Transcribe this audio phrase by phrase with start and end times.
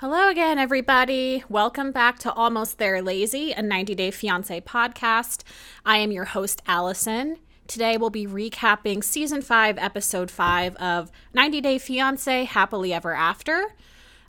[0.00, 1.42] Hello again, everybody.
[1.48, 5.42] Welcome back to Almost There Lazy, a 90 Day Fiance podcast.
[5.84, 7.38] I am your host, Allison.
[7.66, 13.74] Today we'll be recapping season 5, episode 5 of 90 Day Fiance Happily Ever After.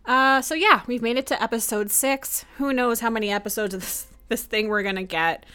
[0.08, 2.46] Uh, so, yeah, we've made it to episode 6.
[2.58, 5.46] Who knows how many episodes of this, this thing we're going to get.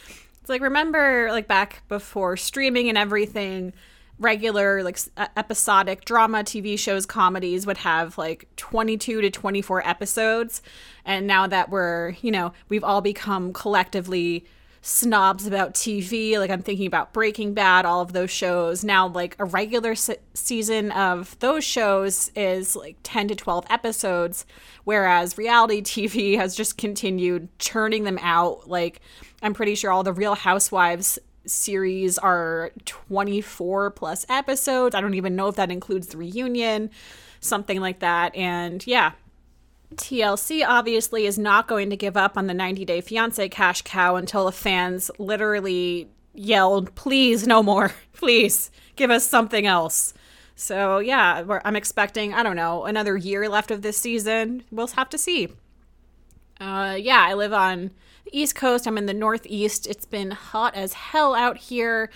[0.41, 3.73] It's like, remember, like, back before streaming and everything
[4.19, 4.99] regular like
[5.37, 10.63] episodic drama TV shows comedies would have like 22 to 24 episodes.
[11.05, 14.45] And now that we're you know we've all become collectively
[14.83, 18.85] snobs about TV like I'm thinking about Breaking Bad all of those shows.
[18.85, 24.47] Now like a regular se- season of those shows is like 10 to 12 episodes
[24.85, 28.69] whereas reality TV has just continued churning them out.
[28.69, 29.01] Like
[29.43, 34.95] I'm pretty sure all the Real Housewives series are 24 plus episodes.
[34.95, 36.91] I don't even know if that includes the reunion,
[37.41, 38.35] something like that.
[38.35, 39.13] And yeah,
[39.95, 44.17] TLC obviously is not going to give up on the 90 Day Fiance cash cow
[44.17, 47.93] until the fans literally yelled, please, no more.
[48.15, 50.15] Please give us something else.
[50.57, 54.63] So yeah, I'm expecting, I don't know, another year left of this season.
[54.71, 55.49] We'll have to see.
[56.61, 57.91] Uh, yeah, I live on
[58.33, 58.87] East Coast.
[58.87, 59.87] I'm in the Northeast.
[59.87, 62.11] It's been hot as hell out here.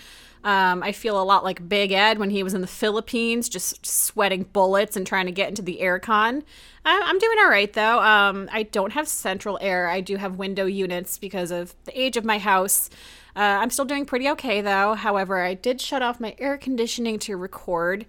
[0.45, 3.85] Um, I feel a lot like Big Ed when he was in the Philippines, just
[3.85, 6.43] sweating bullets and trying to get into the aircon.
[6.85, 8.01] I'm doing all right though.
[8.01, 9.89] Um, I don't have central air.
[9.89, 12.89] I do have window units because of the age of my house.
[13.37, 14.95] Uh, I'm still doing pretty okay though.
[14.95, 18.07] However, I did shut off my air conditioning to record.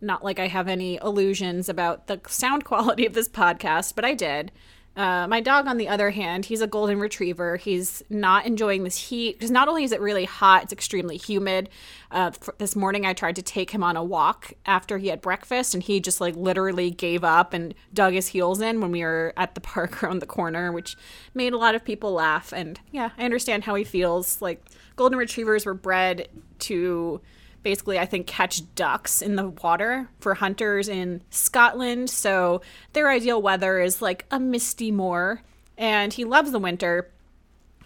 [0.00, 4.14] Not like I have any illusions about the sound quality of this podcast, but I
[4.14, 4.52] did.
[4.96, 7.56] Uh, my dog, on the other hand, he's a golden retriever.
[7.56, 11.68] He's not enjoying this heat because not only is it really hot, it's extremely humid.
[12.10, 15.74] Uh, this morning, I tried to take him on a walk after he had breakfast,
[15.74, 19.32] and he just like literally gave up and dug his heels in when we were
[19.36, 20.96] at the park around the corner, which
[21.34, 22.52] made a lot of people laugh.
[22.52, 24.42] And yeah, I understand how he feels.
[24.42, 24.64] Like
[24.96, 26.28] golden retrievers were bred
[26.60, 27.20] to
[27.62, 32.10] basically, I think, catch ducks in the water for hunters in Scotland.
[32.10, 32.62] So
[32.92, 35.42] their ideal weather is like a misty moor.
[35.76, 37.10] And he loves the winter.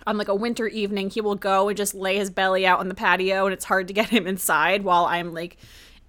[0.07, 2.89] On like a winter evening, he will go and just lay his belly out on
[2.89, 5.57] the patio, and it's hard to get him inside while I'm like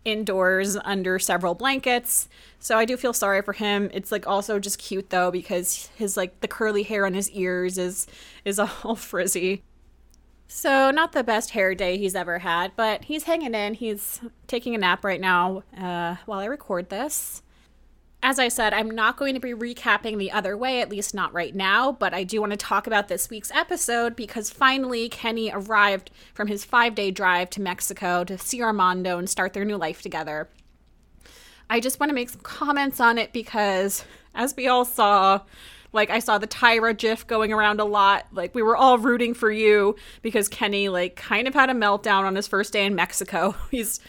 [0.06, 2.30] indoors under several blankets.
[2.60, 3.90] So I do feel sorry for him.
[3.94, 7.78] It's like also just cute though because his like the curly hair on his ears
[7.78, 8.08] is
[8.46, 9.64] is all frizzy.
[10.48, 13.74] So, not the best hair day he's ever had, but he's hanging in.
[13.74, 17.42] He's taking a nap right now uh, while I record this.
[18.22, 21.34] As I said, I'm not going to be recapping the other way, at least not
[21.34, 25.52] right now, but I do want to talk about this week's episode because finally Kenny
[25.54, 29.78] arrived from his five day drive to Mexico to see Armando and start their new
[29.78, 30.50] life together.
[31.70, 35.42] I just want to make some comments on it because, as we all saw,
[35.96, 38.28] like I saw the Tyra gif going around a lot.
[38.32, 42.24] Like we were all rooting for you because Kenny like kind of had a meltdown
[42.24, 43.56] on his first day in Mexico.
[43.72, 44.00] He's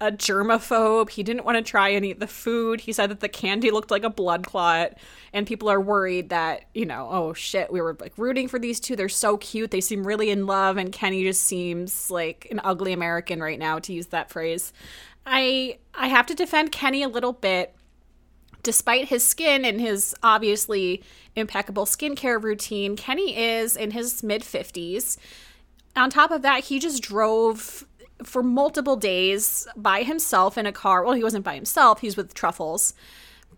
[0.00, 1.10] a germaphobe.
[1.10, 2.80] He didn't want to try any of the food.
[2.80, 4.96] He said that the candy looked like a blood clot
[5.32, 8.78] and people are worried that, you know, oh shit, we were like rooting for these
[8.78, 8.94] two.
[8.94, 9.72] They're so cute.
[9.72, 13.80] They seem really in love and Kenny just seems like an ugly American right now
[13.80, 14.72] to use that phrase.
[15.26, 17.74] I I have to defend Kenny a little bit
[18.64, 21.02] despite his skin and his obviously
[21.36, 25.16] impeccable skincare routine, Kenny is in his mid 50s.
[25.94, 27.86] On top of that, he just drove
[28.24, 31.04] for multiple days by himself in a car.
[31.04, 32.94] Well, he wasn't by himself, he's with Truffles.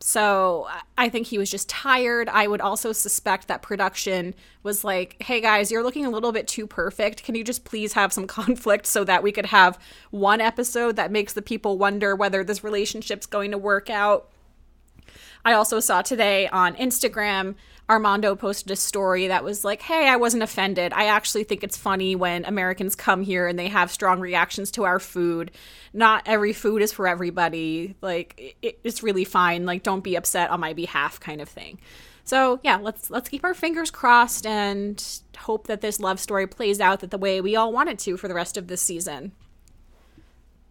[0.00, 0.68] So
[0.98, 2.28] I think he was just tired.
[2.28, 6.46] I would also suspect that production was like, hey guys, you're looking a little bit
[6.46, 7.24] too perfect.
[7.24, 9.78] Can you just please have some conflict so that we could have
[10.10, 14.28] one episode that makes the people wonder whether this relationship's going to work out?
[15.44, 17.54] I also saw today on Instagram,
[17.88, 20.92] Armando posted a story that was like, hey, I wasn't offended.
[20.92, 24.84] I actually think it's funny when Americans come here and they have strong reactions to
[24.84, 25.52] our food.
[25.92, 27.94] Not every food is for everybody.
[28.00, 29.66] Like, it's really fine.
[29.66, 31.78] Like, don't be upset on my behalf, kind of thing.
[32.24, 35.02] So yeah, let's let's keep our fingers crossed and
[35.38, 38.16] hope that this love story plays out that the way we all want it to
[38.16, 39.30] for the rest of this season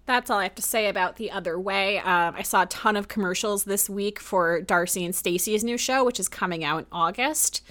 [0.06, 1.98] that's all I have to say about the other way.
[2.00, 6.04] Um, I saw a ton of commercials this week for Darcey and Stacey's new show,
[6.04, 7.64] which is coming out in August.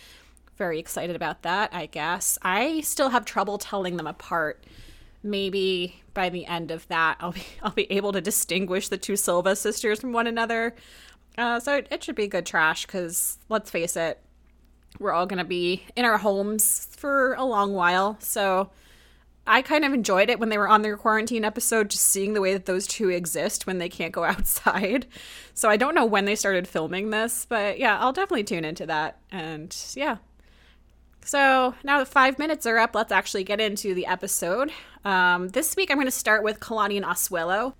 [0.57, 2.39] Very excited about that, I guess.
[2.43, 4.65] I still have trouble telling them apart.
[5.23, 9.17] Maybe by the end of that, I'll be I'll be able to distinguish the two
[9.17, 10.75] Silva sisters from one another.
[11.39, 14.21] Uh, so it, it should be good trash because let's face it,
[14.99, 18.17] we're all gonna be in our homes for a long while.
[18.21, 18.71] So
[19.47, 22.41] I kind of enjoyed it when they were on their quarantine episode, just seeing the
[22.41, 25.07] way that those two exist when they can't go outside.
[25.53, 28.87] So I don't know when they started filming this, but yeah, I'll definitely tune into
[28.87, 29.19] that.
[29.31, 30.19] And yeah.
[31.25, 34.71] So now that five minutes are up, let's actually get into the episode.
[35.05, 37.75] Um, this week I'm going to start with Kalani and Asuelu.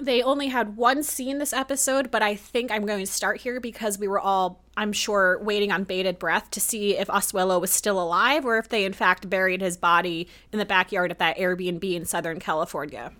[0.00, 3.60] They only had one scene this episode, but I think I'm going to start here
[3.60, 7.70] because we were all, I'm sure, waiting on bated breath to see if Asuelu was
[7.70, 11.36] still alive or if they, in fact, buried his body in the backyard of that
[11.36, 13.12] Airbnb in Southern California.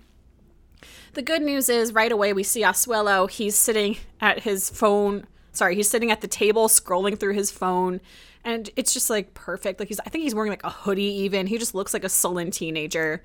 [1.13, 3.31] The good news is, right away, we see Asuelu.
[3.31, 5.27] He's sitting at his phone.
[5.53, 8.01] Sorry, he's sitting at the table scrolling through his phone.
[8.43, 9.81] And it's just like perfect.
[9.81, 11.47] Like he's, I think he's wearing like a hoodie even.
[11.47, 13.23] He just looks like a sullen teenager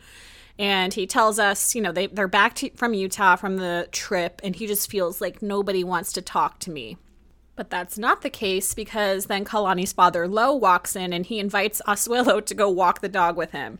[0.57, 4.39] and he tells us, you know, they they're back to, from Utah from the trip,
[4.43, 6.97] and he just feels like nobody wants to talk to me.
[7.55, 11.81] But that's not the case because then Kalani's father Lo walks in and he invites
[11.87, 13.79] Asuelu to go walk the dog with him.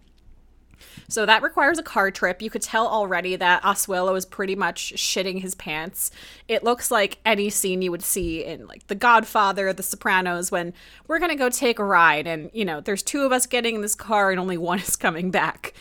[1.08, 2.42] So that requires a car trip.
[2.42, 6.12] You could tell already that Asuelu is pretty much shitting his pants.
[6.48, 10.74] It looks like any scene you would see in like The Godfather, The Sopranos, when
[11.08, 13.82] we're gonna go take a ride and you know, there's two of us getting in
[13.82, 15.74] this car and only one is coming back.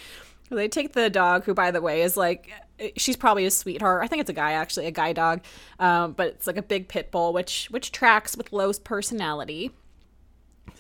[0.55, 2.51] They take the dog, who, by the way, is like
[2.97, 4.03] she's probably a sweetheart.
[4.03, 5.43] I think it's a guy actually, a guy dog,
[5.79, 9.71] um, but it's like a big pit bull, which which tracks with Lo's personality.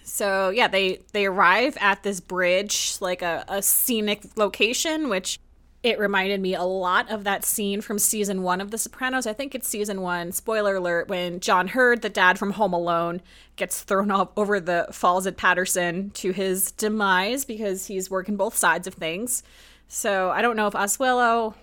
[0.02, 5.38] So yeah, they they arrive at this bridge, like a, a scenic location, which
[5.84, 9.26] it reminded me a lot of that scene from season one of The Sopranos.
[9.26, 10.32] I think it's season one.
[10.32, 13.20] Spoiler alert: when John Heard, the dad from Home Alone,
[13.56, 18.56] gets thrown off over the falls at Paterson to his demise because he's working both
[18.56, 19.42] sides of things.
[19.86, 21.54] So I don't know if Asuelu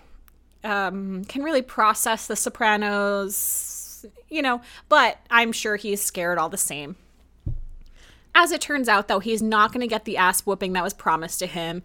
[0.64, 6.58] um, can really process The Sopranos, you know, but I'm sure he's scared all the
[6.58, 6.96] same.
[8.36, 10.94] As it turns out, though, he's not going to get the ass whooping that was
[10.94, 11.82] promised to him.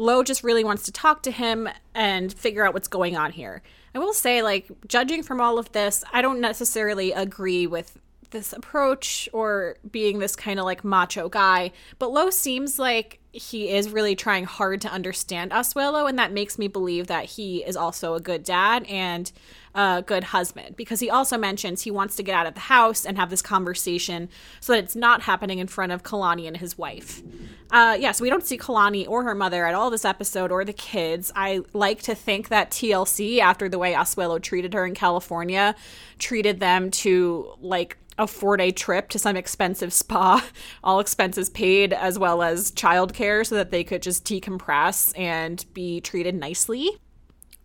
[0.00, 3.62] Lo just really wants to talk to him and figure out what's going on here.
[3.94, 7.98] I will say, like, judging from all of this, I don't necessarily agree with
[8.30, 13.70] this approach or being this kind of like macho guy, but Lo seems like he
[13.70, 17.76] is really trying hard to understand Asuelu, and that makes me believe that he is
[17.76, 19.30] also a good dad and
[19.74, 23.06] a good husband because he also mentions he wants to get out of the house
[23.06, 24.28] and have this conversation
[24.58, 27.22] so that it's not happening in front of Kalani and his wife.
[27.70, 30.64] Uh, yeah, so we don't see Kalani or her mother at all this episode or
[30.64, 31.30] the kids.
[31.36, 35.76] I like to think that TLC, after the way Asuelu treated her in California,
[36.18, 40.46] treated them to like a four day trip to some expensive spa,
[40.84, 46.00] all expenses paid, as well as childcare so that they could just decompress and be
[46.00, 46.90] treated nicely.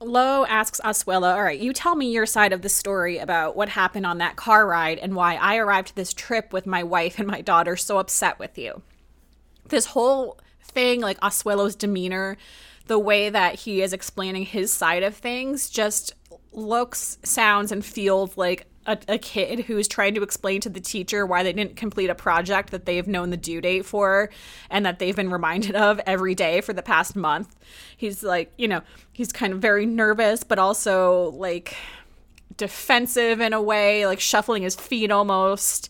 [0.01, 3.69] Lo asks Asuelu, All right, you tell me your side of the story about what
[3.69, 7.17] happened on that car ride and why I arrived at this trip with my wife
[7.17, 8.81] and my daughter so upset with you.
[9.69, 12.37] This whole thing, like Asuelu's demeanor,
[12.87, 16.13] the way that he is explaining his side of things, just
[16.51, 21.25] looks, sounds, and feels like a, a, kid who's trying to explain to the teacher
[21.25, 24.29] why they didn't complete a project that they've known the due date for
[24.69, 27.55] and that they've been reminded of every day for the past month.
[27.97, 31.75] He's like, you know, he's kind of very nervous, but also like
[32.57, 35.89] defensive in a way, like shuffling his feet almost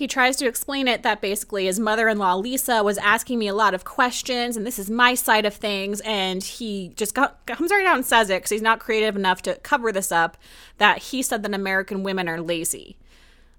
[0.00, 3.48] he tries to explain it that basically his mother in law, Lisa, was asking me
[3.48, 6.00] a lot of questions, and this is my side of things.
[6.06, 9.42] And he just got, comes right out and says it because he's not creative enough
[9.42, 10.38] to cover this up
[10.78, 12.96] that he said that American women are lazy.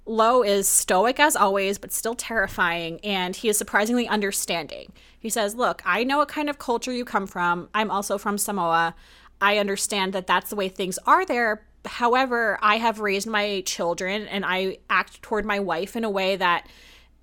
[0.08, 4.92] Lo is stoic as always, but still terrifying, and he is surprisingly understanding.
[5.20, 7.70] He says, Look, I know what kind of culture you come from.
[7.76, 8.96] I'm also from Samoa.
[9.40, 14.28] I understand that that's the way things are there, However, I have raised my children
[14.28, 16.68] and I act toward my wife in a way that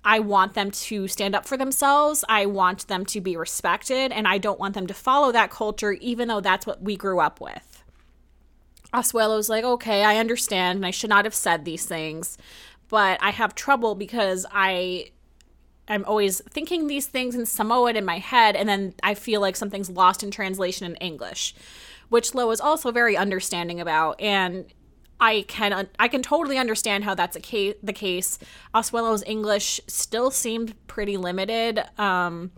[0.03, 2.23] I want them to stand up for themselves.
[2.29, 5.91] I want them to be respected, and I don't want them to follow that culture,
[5.93, 7.83] even though that's what we grew up with.
[8.93, 12.37] Asuelu's like, okay, I understand, and I should not have said these things,
[12.87, 15.11] but I have trouble because I
[15.89, 19.55] I'm always thinking these things in Samoan in my head, and then I feel like
[19.55, 21.55] something's lost in translation in English
[22.09, 24.19] which Lo is also very understanding about.
[24.19, 24.65] And
[25.19, 28.39] I can I can totally understand how that's a the case.
[28.73, 32.51] Asuelu's English still seemed pretty limited, um,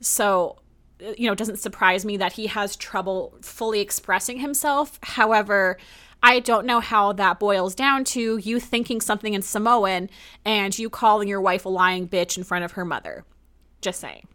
[0.00, 0.58] so
[1.00, 4.98] you know it doesn't surprise me that he has trouble fully expressing himself.
[5.02, 5.76] However,
[6.22, 10.08] I don't know how that boils down to you thinking something in Samoan
[10.44, 13.24] and you calling your wife a lying bitch in front of her mother.
[13.82, 14.26] Just saying.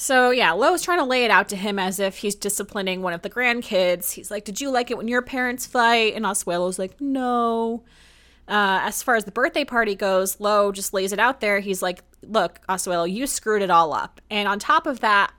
[0.00, 3.14] So yeah, Lo's trying to lay it out to him as if he's disciplining one
[3.14, 4.12] of the grandkids.
[4.12, 7.82] He's like, "Did you like it when your parents fight?" And Asuelu's like, "No."
[8.46, 11.58] Uh, as far as the birthday party goes, Lo just lays it out there.
[11.58, 15.32] He's like, "Look, Asuelu, you screwed it all up." And on top of that,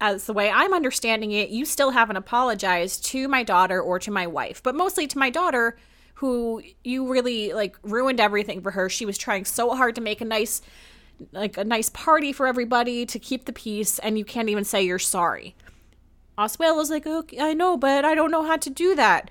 [0.00, 4.10] as the way I'm understanding it, you still haven't apologized to my daughter or to
[4.10, 5.76] my wife, but mostly to my daughter,
[6.14, 8.88] who you really like ruined everything for her.
[8.88, 10.62] She was trying so hard to make a nice,
[11.32, 14.82] like a nice party for everybody to keep the peace, and you can't even say
[14.82, 15.54] you're sorry.
[16.36, 19.30] Asuelu's like, okay, I know, but I don't know how to do that.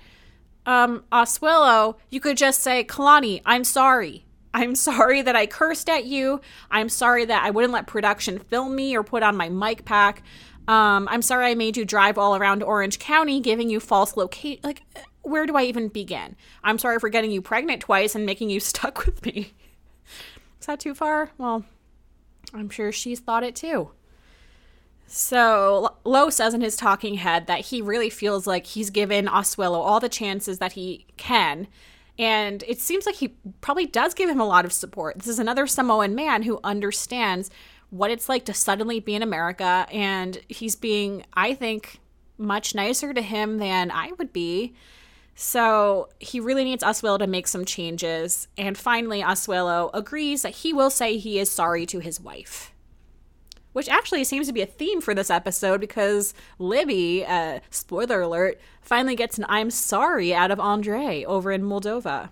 [0.66, 4.26] Um, Asuelu, you could just say, Kalani, I'm sorry.
[4.52, 6.40] I'm sorry that I cursed at you.
[6.70, 10.22] I'm sorry that I wouldn't let production film me or put on my mic pack.
[10.68, 14.60] Um, I'm sorry I made you drive all around Orange County, giving you false location.
[14.62, 14.82] Like,
[15.22, 16.36] where do I even begin?
[16.62, 19.54] I'm sorry for getting you pregnant twice and making you stuck with me.
[20.60, 21.30] Is that too far?
[21.38, 21.64] Well,
[22.54, 23.90] I'm sure she's thought it too.
[25.06, 29.74] So Lo says in his talking head that he really feels like he's given Asuelu
[29.74, 31.66] all the chances that he can.
[32.18, 33.28] And it seems like he
[33.60, 35.16] probably does give him a lot of support.
[35.16, 37.50] This is another Samoan man who understands
[37.90, 39.86] what it's like to suddenly be in America.
[39.90, 42.00] And he's being, I think,
[42.36, 44.74] much nicer to him than I would be.
[45.40, 48.48] So he really needs Asuelu to make some changes.
[48.58, 52.72] And finally, Asuelu agrees that he will say he is sorry to his wife
[53.72, 58.58] which actually seems to be a theme for this episode because Libby, uh, spoiler alert,
[58.80, 62.30] finally gets an I'm sorry out of Andre over in Moldova.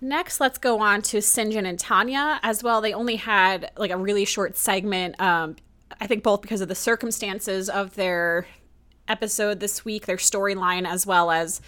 [0.00, 2.80] Next, let's go on to Syngin and Tanya as well.
[2.80, 5.20] They only had like a really short segment.
[5.20, 5.56] Um,
[6.00, 8.46] I think both because of the circumstances of their
[9.12, 11.60] episode this week, their storyline, as well as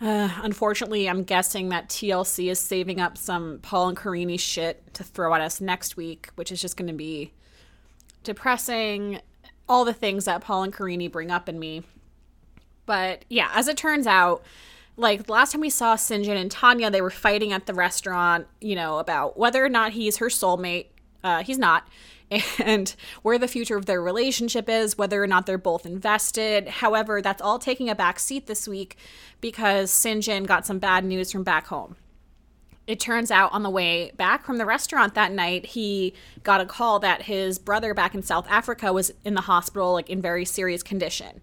[0.00, 5.04] uh, unfortunately, I'm guessing that TLC is saving up some Paul and Karine shit to
[5.04, 7.32] throw at us next week, which is just going to be
[8.24, 9.20] depressing,
[9.68, 11.82] all the things that Paul and Karine bring up in me.
[12.84, 14.42] But yeah, as it turns out,
[14.96, 18.74] like last time we saw Syngin and Tanya, they were fighting at the restaurant, you
[18.74, 20.86] know, about whether or not he's her soulmate.
[21.24, 21.88] Uh, he's not.
[22.58, 26.66] And where the future of their relationship is, whether or not they're both invested.
[26.68, 28.96] However, that's all taking a back seat this week
[29.40, 31.96] because Syngin got some bad news from back home
[32.86, 36.66] it turns out on the way back from the restaurant that night, he got a
[36.66, 40.44] call that his brother back in South Africa was in the hospital, like in very
[40.44, 41.42] serious condition.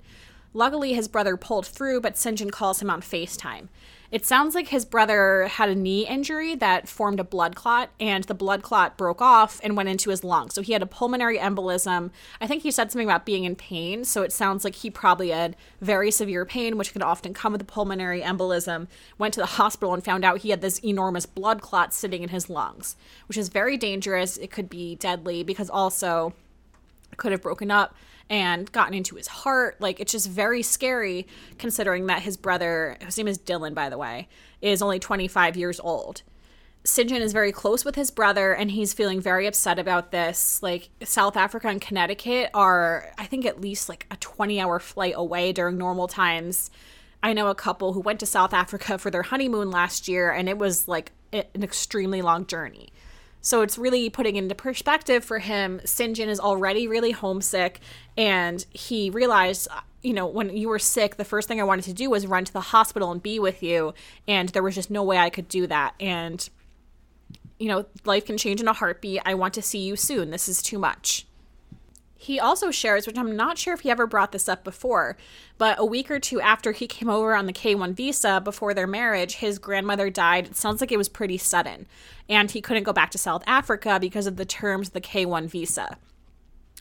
[0.53, 3.67] Luckily, his brother pulled through, but Syngin calls him on FaceTime.
[4.13, 8.23] It sounds like his brother had a knee injury that formed a blood clot, and
[8.25, 10.53] the blood clot broke off and went into his lungs.
[10.53, 12.11] So he had a pulmonary embolism.
[12.39, 14.05] I think he said something about being in pain.
[14.05, 17.61] So it sounds like he probably had very severe pain, which can often come with
[17.61, 18.85] a pulmonary embolism.
[19.17, 22.29] Went to the hospital and found out he had this enormous blood clot sitting in
[22.29, 22.95] his lungs,
[23.27, 24.37] which is very dangerous.
[24.37, 26.33] It could be deadly because also
[27.17, 27.95] could have broken up
[28.33, 29.79] and gotten into his heart.
[29.79, 31.27] Like it's just very scary
[31.59, 34.27] considering that his brother, his name is Dylan, by the way,
[34.59, 36.23] is only 25 years old.
[36.83, 40.63] Syngin is very close with his brother and he's feeling very upset about this.
[40.63, 45.13] Like South Africa and Connecticut are, I think, at least like a 20 hour flight
[45.15, 46.71] away during normal times.
[47.21, 50.49] I know a couple who went to South Africa for their honeymoon last year and
[50.49, 52.89] it was like an extremely long journey.
[53.45, 55.81] So it's really putting into perspective for him.
[55.83, 57.81] Syngin is already really homesick,
[58.17, 59.67] and he realized,
[60.01, 62.45] you know, when you were sick, the first thing I wanted to do was run
[62.45, 63.93] to the hospital and be with you,
[64.29, 65.93] and there was just no way I could do that.
[65.99, 66.49] And,
[67.59, 69.21] you know, life can change in a heartbeat.
[69.25, 70.31] I want to see you soon.
[70.31, 71.25] This is too much.
[72.23, 75.17] He also shares, which I'm not sure if he ever brought this up before,
[75.57, 78.87] but a week or two after he came over on the K1 visa before their
[78.87, 80.45] marriage, his grandmother died.
[80.45, 81.85] It sounds like it was pretty sudden.
[82.29, 85.47] And he couldn't go back to South Africa because of the terms of the K1
[85.47, 85.97] visa.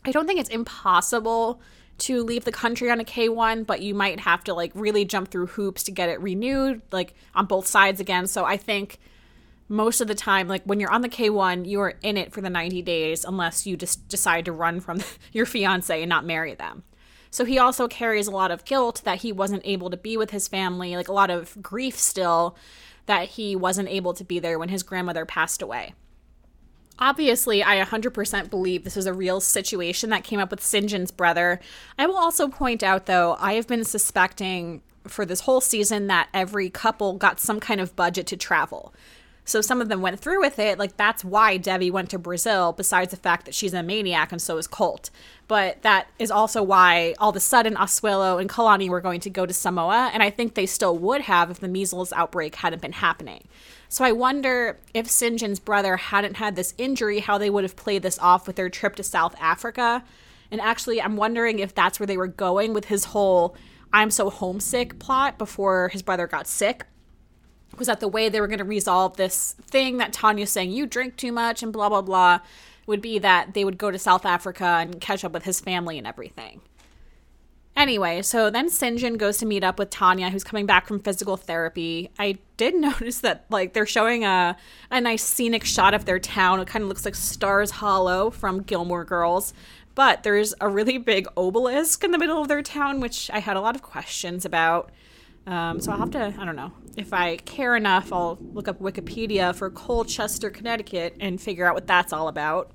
[0.04, 1.60] I don't think it's impossible
[1.98, 5.32] to leave the country on a K1, but you might have to like really jump
[5.32, 8.28] through hoops to get it renewed, like on both sides again.
[8.28, 9.00] So I think
[9.68, 12.40] most of the time like when you're on the K1 you are in it for
[12.40, 15.00] the 90 days unless you just decide to run from
[15.32, 16.82] your fiance and not marry them.
[17.30, 20.30] So he also carries a lot of guilt that he wasn't able to be with
[20.30, 22.56] his family, like a lot of grief still
[23.06, 25.94] that he wasn't able to be there when his grandmother passed away.
[26.98, 31.58] Obviously, I 100% believe this is a real situation that came up with Syngin's brother.
[31.98, 36.28] I will also point out, though, I have been suspecting for this whole season that
[36.32, 38.94] every couple got some kind of budget to travel.
[39.44, 40.78] So some of them went through with it.
[40.78, 44.40] Like that's why Debbie went to Brazil, besides the fact that she's a maniac and
[44.40, 45.10] so is Colt.
[45.48, 49.30] But that is also why all of a sudden Asuelu and Kalani were going to
[49.30, 52.82] go to Samoa, and I think they still would have if the measles outbreak hadn't
[52.82, 53.48] been happening.
[53.88, 58.02] So I wonder if Syngin's brother hadn't had this injury, how they would have played
[58.02, 60.04] this off with their trip to South Africa.
[60.50, 63.56] And actually, I'm wondering if that's where they were going with his whole
[63.92, 66.86] I'm so homesick plot before his brother got sick
[67.78, 70.86] was that the way they were going to resolve this thing that Tanya's saying, you
[70.86, 72.40] drink too much and blah, blah, blah.
[72.86, 75.98] would be that they would go to South Africa and catch up with his family
[75.98, 76.60] and everything.
[77.74, 81.38] Anyway, so then Syngin goes to meet up with Tanya, who's coming back from physical
[81.38, 82.10] therapy.
[82.18, 84.56] I did notice that like they're showing a
[84.90, 86.60] a nice scenic shot of their town.
[86.60, 89.54] It kind of looks like Stars Hollow from Gilmore Girls,
[89.94, 93.56] but there's a really big obelisk in the middle of their town, which I had
[93.56, 94.90] a lot of questions about.
[95.46, 98.80] Um, so I'll have to, I don't know, if I care enough, I'll look up
[98.80, 102.70] Wikipedia for Colchester, Connecticut, and figure out what that's all about.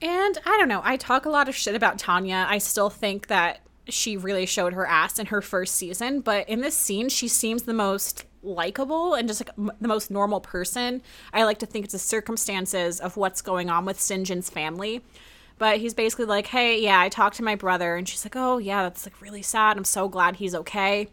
[0.00, 2.46] And I don't know, I talk a lot of shit about Tanya.
[2.48, 6.60] I still think that she really showed her ass in her first season, but in
[6.60, 11.02] this scene, she seems the most likable and just like m- the most normal person.
[11.32, 15.02] I like to think it's the circumstances of what's going on with Syngin's family.
[15.58, 17.96] But he's basically like, hey, yeah, I talked to my brother.
[17.96, 19.76] And she's like, oh, yeah, that's like really sad.
[19.76, 21.08] I'm so glad he's okay.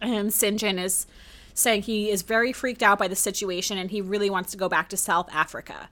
[0.00, 1.06] And Syngin is
[1.54, 4.68] saying he is very freaked out by the situation and he really wants to go
[4.68, 5.88] back to South Africa.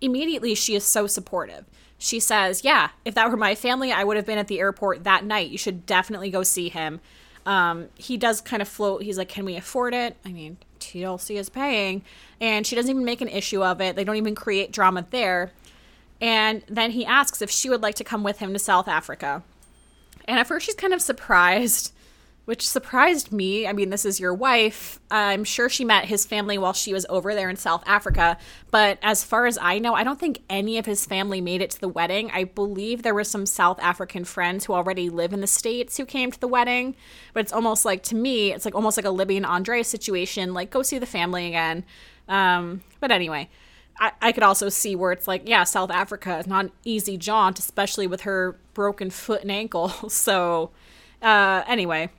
[0.00, 1.64] Immediately, she is so supportive.
[1.98, 5.04] She says, Yeah, if that were my family, I would have been at the airport
[5.04, 5.50] that night.
[5.50, 7.00] You should definitely go see him.
[7.44, 9.02] Um, he does kind of float.
[9.02, 10.16] He's like, Can we afford it?
[10.24, 12.02] I mean, TLC is paying.
[12.40, 13.96] And she doesn't even make an issue of it.
[13.96, 15.50] They don't even create drama there.
[16.20, 19.42] And then he asks if she would like to come with him to South Africa.
[20.26, 21.92] And at first, she's kind of surprised
[22.48, 23.66] which surprised me.
[23.66, 24.98] I mean, this is your wife.
[25.10, 28.38] I'm sure she met his family while she was over there in South Africa.
[28.70, 31.68] But as far as I know, I don't think any of his family made it
[31.72, 32.30] to the wedding.
[32.32, 36.06] I believe there were some South African friends who already live in the States who
[36.06, 36.96] came to the wedding.
[37.34, 40.54] But it's almost like, to me, it's like almost like a Libby and Andre situation.
[40.54, 41.84] Like, go see the family again.
[42.28, 43.50] Um, but anyway.
[44.00, 47.18] I, I could also see where it's like, yeah, South Africa is not an easy
[47.18, 49.92] jaunt, especially with her broken foot and ankle.
[50.08, 50.70] So,
[51.20, 52.10] uh, anyway,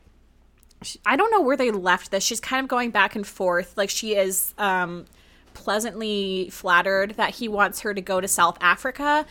[1.05, 2.23] I don't know where they left this.
[2.23, 3.77] She's kind of going back and forth.
[3.77, 5.05] Like she is um,
[5.53, 9.25] pleasantly flattered that he wants her to go to South Africa,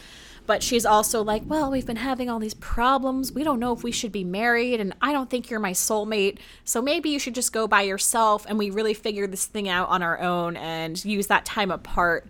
[0.47, 3.33] but she's also like, "Well, we've been having all these problems.
[3.33, 6.38] We don't know if we should be married, and I don't think you're my soulmate.
[6.64, 9.88] So maybe you should just go by yourself, and we really figure this thing out
[9.88, 12.26] on our own and use that time apart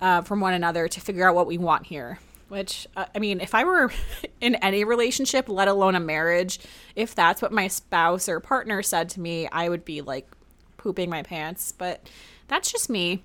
[0.00, 2.18] uh, from one another to figure out what we want here."
[2.50, 3.90] Which, uh, I mean, if I were
[4.40, 6.58] in any relationship, let alone a marriage,
[6.94, 10.28] if that's what my spouse or partner said to me, I would be like
[10.76, 11.72] pooping my pants.
[11.72, 12.10] But
[12.48, 13.22] that's just me.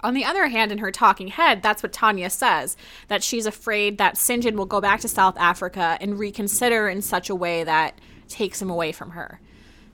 [0.00, 2.76] On the other hand, in her talking head, that's what Tanya says
[3.08, 7.28] that she's afraid that Syngin will go back to South Africa and reconsider in such
[7.30, 9.40] a way that takes him away from her.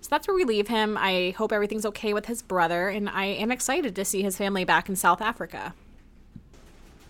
[0.01, 0.99] So that's where we leave him.
[0.99, 4.65] I hope everything's okay with his brother, and I am excited to see his family
[4.65, 5.73] back in South Africa.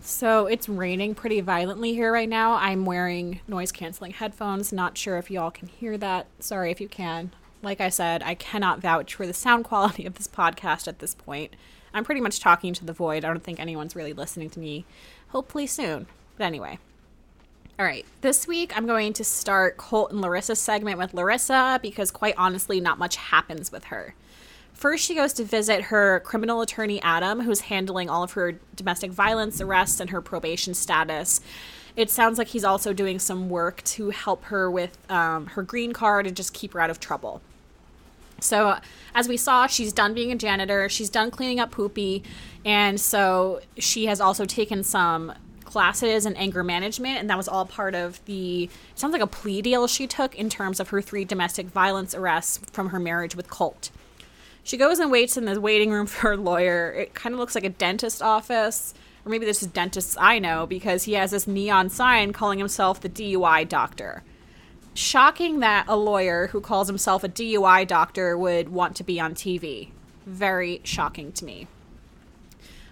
[0.05, 2.53] So it's raining pretty violently here right now.
[2.53, 4.71] I'm wearing noise canceling headphones.
[4.71, 6.27] Not sure if y'all can hear that.
[6.39, 7.31] Sorry if you can.
[7.63, 11.15] Like I said, I cannot vouch for the sound quality of this podcast at this
[11.15, 11.55] point.
[11.91, 13.25] I'm pretty much talking to the void.
[13.25, 14.85] I don't think anyone's really listening to me.
[15.29, 16.05] Hopefully soon.
[16.37, 16.77] But anyway.
[17.79, 22.11] All right, this week I'm going to start Colt and Larissa's segment with Larissa because,
[22.11, 24.13] quite honestly, not much happens with her.
[24.75, 29.09] First, she goes to visit her criminal attorney, Adam, who's handling all of her domestic
[29.09, 31.39] violence arrests and her probation status.
[31.95, 35.93] It sounds like he's also doing some work to help her with um, her green
[35.93, 37.41] card and just keep her out of trouble.
[38.41, 38.77] So,
[39.15, 42.21] as we saw, she's done being a janitor, she's done cleaning up poopy,
[42.65, 45.33] and so she has also taken some
[45.63, 49.61] classes in anger management, and that was all part of the sounds like a plea
[49.61, 53.49] deal she took in terms of her three domestic violence arrests from her marriage with
[53.49, 53.89] Colt.
[54.65, 56.91] She goes and waits in the waiting room for her lawyer.
[56.91, 60.65] It kind of looks like a dentist office, or maybe this is dentists I know
[60.65, 64.23] because he has this neon sign calling himself the DUI doctor.
[64.95, 69.35] Shocking that a lawyer who calls himself a DUI doctor would want to be on
[69.35, 69.89] TV.
[70.25, 71.67] Very shocking to me.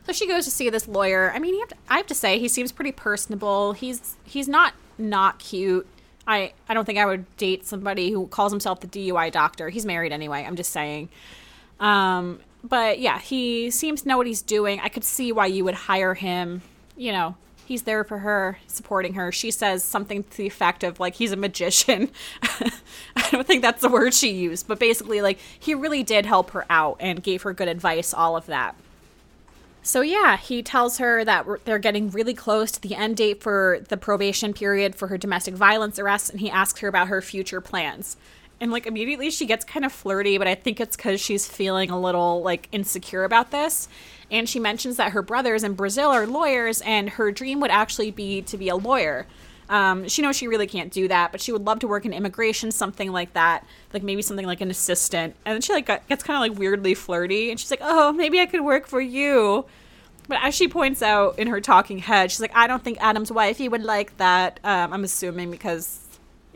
[0.05, 1.31] So she goes to see this lawyer.
[1.33, 3.73] I mean, have to, I have to say he seems pretty personable.
[3.73, 5.87] He's he's not not cute.
[6.27, 9.69] I I don't think I would date somebody who calls himself the DUI doctor.
[9.69, 10.43] He's married anyway.
[10.45, 11.09] I'm just saying.
[11.83, 14.79] Um, but yeah, he seems to know what he's doing.
[14.79, 16.61] I could see why you would hire him.
[16.95, 19.33] You know, he's there for her, supporting her.
[19.33, 22.09] She says something to the effect of like he's a magician.
[22.41, 26.51] I don't think that's the word she used, but basically like he really did help
[26.51, 28.75] her out and gave her good advice, all of that.
[29.85, 33.79] So yeah, he tells her that they're getting really close to the end date for
[33.89, 37.59] the probation period for her domestic violence arrest and he asks her about her future
[37.59, 38.15] plans
[38.63, 41.91] and like immediately she gets kind of flirty but i think it's because she's feeling
[41.91, 43.87] a little like insecure about this.
[44.31, 48.09] And she mentions that her brothers in brazil are lawyers and her dream would actually
[48.09, 49.27] be to be a lawyer.
[49.69, 52.13] Um, she knows she really can't do that but she would love to work in
[52.13, 55.35] immigration something like that like maybe something like an assistant.
[55.45, 58.39] And then she like gets kind of like weirdly flirty and she's like oh maybe
[58.39, 59.65] i could work for you.
[60.29, 63.29] But as she points out in her talking head, she's like, I don't think Adam's
[63.29, 64.57] wifey would like that.
[64.63, 66.02] Um, I'm assuming because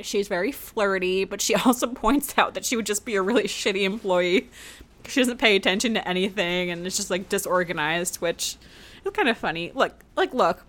[0.02, 3.44] she's very flirty, but she also points out that she would just be a really
[3.44, 4.50] shitty employee.
[5.08, 8.58] She doesn't pay attention to anything and it's just like disorganized, which
[9.06, 9.72] is kind of funny.
[9.74, 10.66] Look, like, look,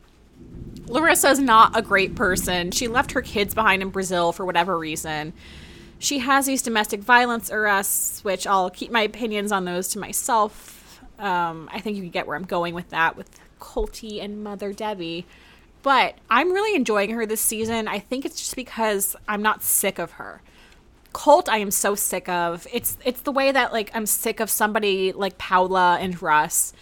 [0.86, 2.70] Larissa's not a great person.
[2.70, 5.32] She left her kids behind in Brazil for whatever reason.
[5.98, 11.00] She has these domestic violence arrests, which I'll keep my opinions on those to myself.
[11.18, 14.72] Um, I think you can get where I'm going with that with Colty and Mother
[14.72, 15.26] Debbie.
[15.82, 17.88] But I'm really enjoying her this season.
[17.88, 20.42] I think it's just because I'm not sick of her.
[21.12, 22.66] Colt, I am so sick of.
[22.72, 26.72] It's it's the way that like I'm sick of somebody like Paola and Russ.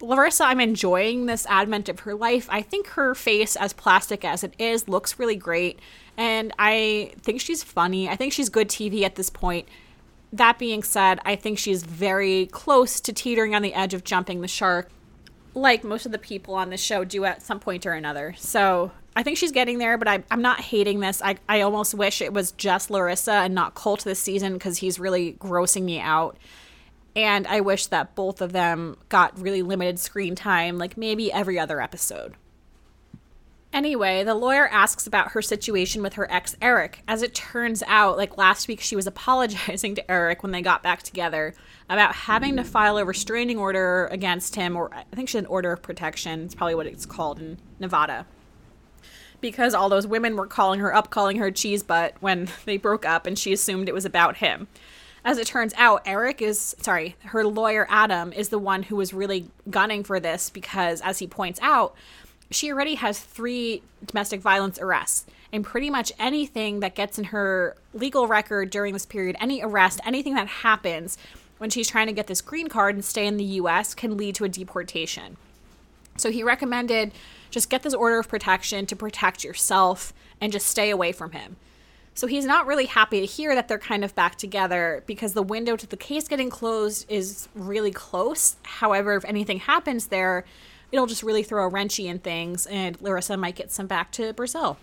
[0.00, 2.48] Larissa, I'm enjoying this advent of her life.
[2.50, 5.78] I think her face, as plastic as it is, looks really great.
[6.16, 8.08] And I think she's funny.
[8.08, 9.68] I think she's good TV at this point.
[10.32, 14.40] That being said, I think she's very close to teetering on the edge of jumping
[14.40, 14.90] the shark
[15.54, 18.34] like most of the people on the show do at some point or another.
[18.36, 21.22] So I think she's getting there, but I, am not hating this.
[21.22, 24.98] I, I almost wish it was just Larissa and not Colt this season because he's
[24.98, 26.36] really grossing me out.
[27.16, 31.58] And I wish that both of them got really limited screen time, like maybe every
[31.58, 32.34] other episode.
[33.74, 37.02] Anyway, the lawyer asks about her situation with her ex Eric.
[37.08, 40.84] As it turns out, like last week, she was apologizing to Eric when they got
[40.84, 41.54] back together
[41.90, 45.50] about having to file a restraining order against him, or I think she had an
[45.50, 46.44] order of protection.
[46.44, 48.26] It's probably what it's called in Nevada.
[49.40, 53.04] Because all those women were calling her up, calling her cheese butt when they broke
[53.04, 54.68] up, and she assumed it was about him.
[55.24, 59.12] As it turns out, Eric is, sorry, her lawyer Adam is the one who was
[59.12, 61.96] really gunning for this because, as he points out,
[62.54, 65.26] she already has three domestic violence arrests.
[65.52, 70.00] And pretty much anything that gets in her legal record during this period, any arrest,
[70.04, 71.16] anything that happens
[71.58, 74.34] when she's trying to get this green card and stay in the US can lead
[74.34, 75.36] to a deportation.
[76.16, 77.12] So he recommended
[77.50, 81.56] just get this order of protection to protect yourself and just stay away from him.
[82.16, 85.42] So he's not really happy to hear that they're kind of back together because the
[85.42, 88.56] window to the case getting closed is really close.
[88.62, 90.44] However, if anything happens there,
[90.94, 94.32] it'll just really throw a wrenchy in things, and Larissa might get sent back to
[94.32, 94.78] Brazil.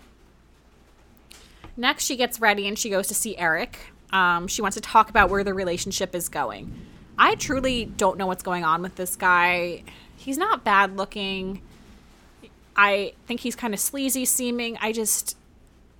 [1.74, 3.78] Next, she gets ready and she goes to see Eric.
[4.12, 6.70] Um, she wants to talk about where the relationship is going.
[7.16, 9.84] I truly don't know what's going on with this guy.
[10.14, 11.62] He's not bad looking.
[12.76, 14.76] I think he's kind of sleazy seeming.
[14.82, 15.34] I just,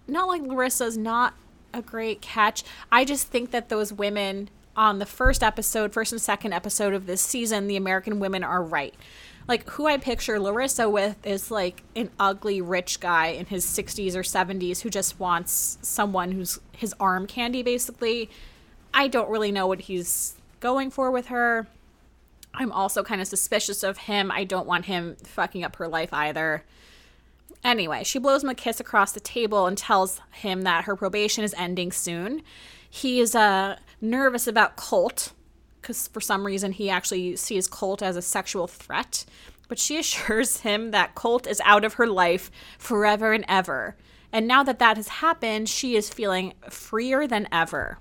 [0.07, 1.33] not like Larissa's not
[1.73, 2.65] a great catch.
[2.91, 7.07] I just think that those women on the first episode, first and second episode of
[7.07, 8.95] this season, the American women are right
[9.49, 14.15] like who I picture Larissa with is like an ugly rich guy in his 60s
[14.15, 18.31] or 70s who just wants someone who's his arm candy basically.
[18.95, 21.67] I don't really know what he's going for with her.
[22.55, 24.31] I'm also kind of suspicious of him.
[24.31, 26.65] I don't want him fucking up her life either.
[27.65, 31.45] Anyway, she blows him a kiss across the table and tells him that her probation
[31.45, 32.43] is ending soon.
[32.89, 35.33] He is uh, nervous about Colt,
[35.83, 39.27] because for some reason he actually sees Colt as a sexual threat.
[39.69, 43.97] But she assures him that Colt is out of her life forever and ever.
[44.33, 47.99] And now that that has happened, she is feeling freer than ever.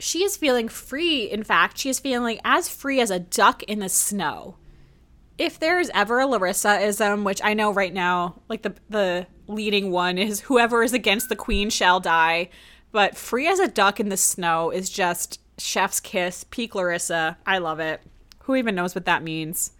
[0.00, 3.80] She is feeling free, in fact, she is feeling as free as a duck in
[3.80, 4.56] the snow.
[5.38, 10.18] If there's ever a Larissa-ism, which I know right now, like the the leading one
[10.18, 12.48] is whoever is against the queen shall die,
[12.92, 17.36] but free as a duck in the snow is just Chef's Kiss, peak Larissa.
[17.46, 18.00] I love it.
[18.42, 19.72] Who even knows what that means?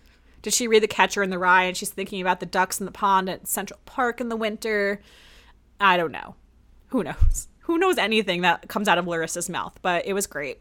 [0.43, 2.87] Did she read The Catcher in the Rye and she's thinking about the ducks in
[2.87, 5.01] the pond at Central Park in the winter?
[5.81, 6.35] I don't know.
[6.89, 7.49] Who knows?
[7.61, 9.79] Who knows anything that comes out of Larissa's mouth?
[9.83, 10.61] But it was great.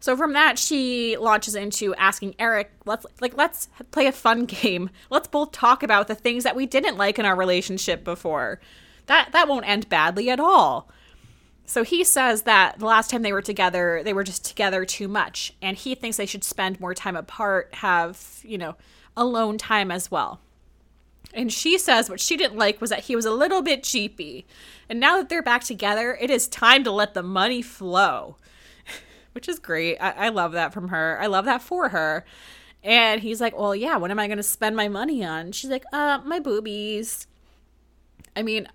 [0.00, 4.90] So from that, she launches into asking Eric, "Let's like let's play a fun game.
[5.10, 8.60] Let's both talk about the things that we didn't like in our relationship before.
[9.06, 10.88] That that won't end badly at all."
[11.68, 15.06] So he says that the last time they were together, they were just together too
[15.06, 15.52] much.
[15.60, 18.74] And he thinks they should spend more time apart, have, you know,
[19.14, 20.40] alone time as well.
[21.34, 24.46] And she says what she didn't like was that he was a little bit cheapy.
[24.88, 28.36] And now that they're back together, it is time to let the money flow,
[29.32, 29.98] which is great.
[29.98, 31.18] I, I love that from her.
[31.20, 32.24] I love that for her.
[32.82, 35.52] And he's like, Well, yeah, what am I going to spend my money on?
[35.52, 37.26] She's like, Uh, my boobies.
[38.34, 38.68] I mean,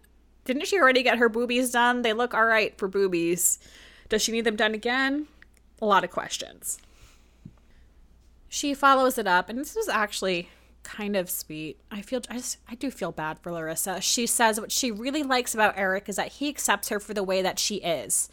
[0.45, 2.01] didn't she already get her boobies done?
[2.01, 3.59] They look all right for boobies.
[4.09, 5.27] Does she need them done again?
[5.81, 6.77] A lot of questions.
[8.49, 10.49] She follows it up, and this is actually
[10.83, 11.79] kind of sweet.
[11.89, 14.01] I feel I, just, I do feel bad for Larissa.
[14.01, 17.23] She says what she really likes about Eric is that he accepts her for the
[17.23, 18.29] way that she is,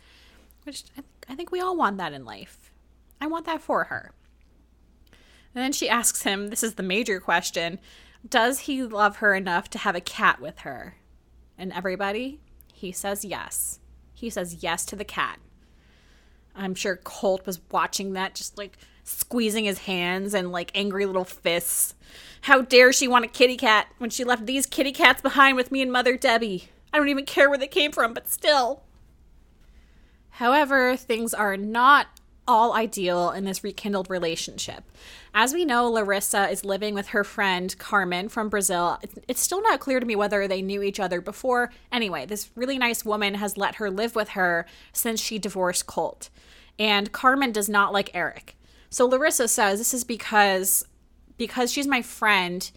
[0.64, 2.70] which I, I think we all want that in life.
[3.20, 4.12] I want that for her.
[5.55, 7.79] And then she asks him this is the major question
[8.29, 10.96] Does he love her enough to have a cat with her?
[11.61, 12.40] And everybody,
[12.73, 13.81] he says yes.
[14.14, 15.38] He says yes to the cat.
[16.57, 21.27] I'm sure Colt was watching that, just like squeezing his hands and like angry little
[21.27, 21.94] fists.
[22.40, 25.70] How dare she want a kitty cat when she left these kitty cats behind with
[25.70, 26.70] me and Mother Debbie?
[26.94, 28.83] I don't even care where they came from, but still.
[30.31, 32.07] However, things are not
[32.51, 34.83] all ideal in this rekindled relationship.
[35.33, 38.99] As we know, Larissa is living with her friend Carmen from Brazil.
[39.29, 41.71] It's still not clear to me whether they knew each other before.
[41.93, 46.29] Anyway, this really nice woman has let her live with her since she divorced Colt.
[46.77, 48.57] And Carmen does not like Eric.
[48.89, 50.85] So Larissa says this is because
[51.37, 52.69] because she's my friend,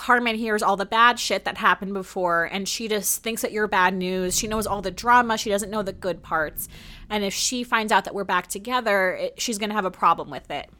[0.00, 3.68] Carmen hears all the bad shit that happened before and she just thinks that you're
[3.68, 4.34] bad news.
[4.34, 6.70] She knows all the drama, she doesn't know the good parts.
[7.10, 9.90] And if she finds out that we're back together, it, she's going to have a
[9.90, 10.70] problem with it.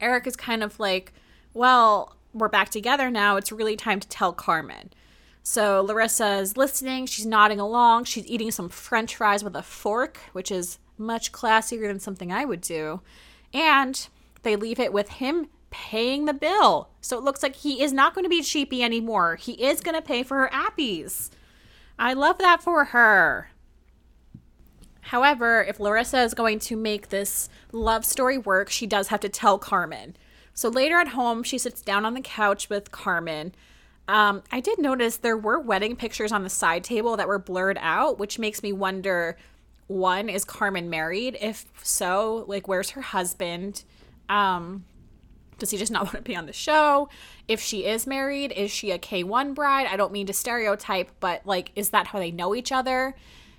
[0.00, 1.12] Eric is kind of like,
[1.52, 3.34] well, we're back together now.
[3.34, 4.92] It's really time to tell Carmen.
[5.42, 7.06] So Larissa is listening.
[7.06, 8.04] She's nodding along.
[8.04, 12.44] She's eating some french fries with a fork, which is much classier than something I
[12.44, 13.00] would do.
[13.52, 14.06] And
[14.44, 16.90] they leave it with him paying the bill.
[17.00, 19.34] So it looks like he is not going to be cheapy anymore.
[19.34, 21.30] He is going to pay for her appies.
[21.98, 23.50] I love that for her.
[25.06, 29.28] However, if Larissa is going to make this love story work, she does have to
[29.28, 30.16] tell Carmen.
[30.54, 33.52] So later at home, she sits down on the couch with Carmen.
[34.06, 37.78] Um, I did notice there were wedding pictures on the side table that were blurred
[37.80, 39.36] out, which makes me wonder
[39.86, 41.36] one, is Carmen married?
[41.40, 43.84] If so, like, where's her husband?
[44.28, 44.84] Um,
[45.58, 47.08] does he just not want to be on the show?
[47.48, 49.86] If she is married, is she a K1 bride?
[49.90, 53.14] I don't mean to stereotype, but like, is that how they know each other?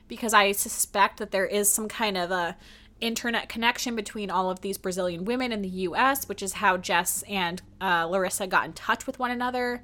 [0.08, 2.58] Because I suspect that there is some kind of a
[3.02, 7.24] internet connection between all of these Brazilian women in the US, which is how Jess
[7.28, 9.84] and uh, Larissa got in touch with one another.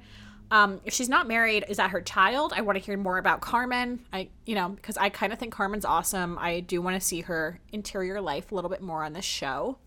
[0.50, 2.52] Um, if she's not married, is that her child?
[2.56, 4.00] I want to hear more about Carmen.
[4.12, 6.38] I, you know, because I kind of think Carmen's awesome.
[6.38, 9.78] I do want to see her interior life a little bit more on this show.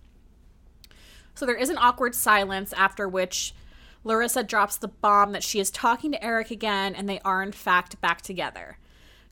[1.36, 3.54] So there is an awkward silence after which
[4.04, 7.52] Larissa drops the bomb that she is talking to Eric again and they are, in
[7.52, 8.78] fact, back together.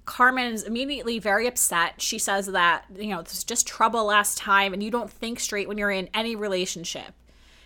[0.06, 2.02] Carmen is immediately very upset.
[2.02, 5.40] She says that, you know, this was just trouble last time and you don't think
[5.40, 7.14] straight when you're in any relationship.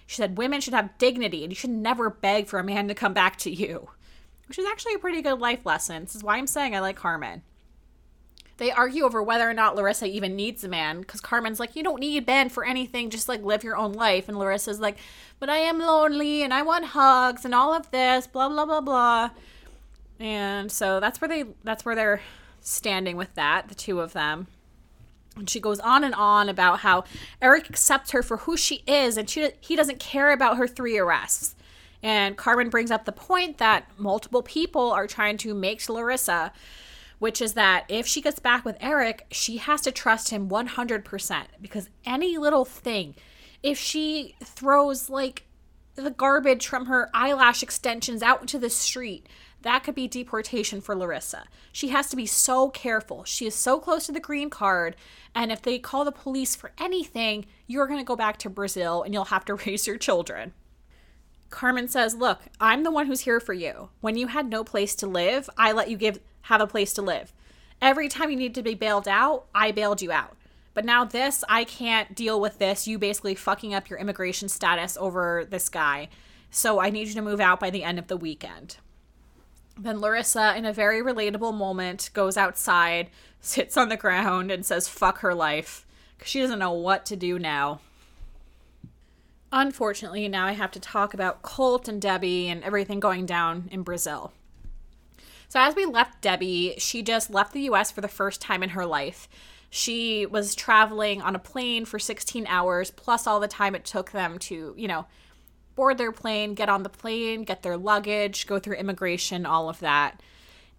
[0.08, 2.94] She said women should have dignity and you should never beg for a man to
[2.96, 3.90] come back to you,
[4.48, 6.04] which is actually a pretty good life lesson.
[6.04, 7.42] This is why I'm saying I like Carmen.
[8.58, 11.84] They argue over whether or not Larissa even needs a man because Carmen's like, You
[11.84, 14.30] don't need Ben for anything, just like live your own life.
[14.30, 14.98] And Larissa's like,
[15.40, 18.82] But I am lonely and I want hugs and all of this, blah, blah, blah,
[18.82, 19.30] blah.
[20.20, 22.22] And so that's where they that's where they're
[22.62, 24.48] standing with that, the two of them.
[25.36, 27.04] And she goes on and on about how
[27.42, 30.98] Eric accepts her for who she is and she he doesn't care about her three
[30.98, 31.56] arrests.
[32.02, 36.54] And Carmen brings up the point that multiple people are trying to make Larissa
[37.20, 41.44] which is that if she gets back with Eric, she has to trust him 100%
[41.62, 43.16] because any little thing,
[43.64, 45.44] if she throws like
[45.96, 49.28] the garbage from her eyelash extensions out into the street,
[49.62, 51.46] that could be deportation for Larissa.
[51.72, 53.24] She has to be so careful.
[53.24, 54.96] She is so close to the green card.
[55.34, 59.02] And if they call the police for anything, you're going to go back to Brazil
[59.02, 60.54] and you'll have to raise your children.
[61.50, 63.90] Carmen says, Look, I'm the one who's here for you.
[64.02, 67.02] When you had no place to live, I let you give have a place to
[67.02, 67.34] live.
[67.82, 70.36] Every time you need to be bailed out, I bailed you out.
[70.74, 72.88] But now this, I can't deal with this.
[72.88, 76.10] You basically fucking up your immigration status over this guy.
[76.52, 78.78] So I need you to move out by the end of the weekend.
[79.78, 83.10] Then Larissa, in a very relatable moment, goes outside,
[83.42, 85.86] sits on the ground, and says, fuck her life.
[86.18, 87.82] Because she doesn't know what to do now.
[89.52, 93.84] Unfortunately, now I have to talk about Colt and Debbie and everything going down in
[93.84, 94.32] Brazil.
[95.48, 98.70] So, as we left Debbie, she just left the US for the first time in
[98.70, 99.28] her life.
[99.70, 104.12] She was traveling on a plane for 16 hours, plus all the time it took
[104.12, 105.06] them to, you know,
[105.76, 109.80] board their plane, get on the plane, get their luggage, go through immigration, all of
[109.82, 110.22] that.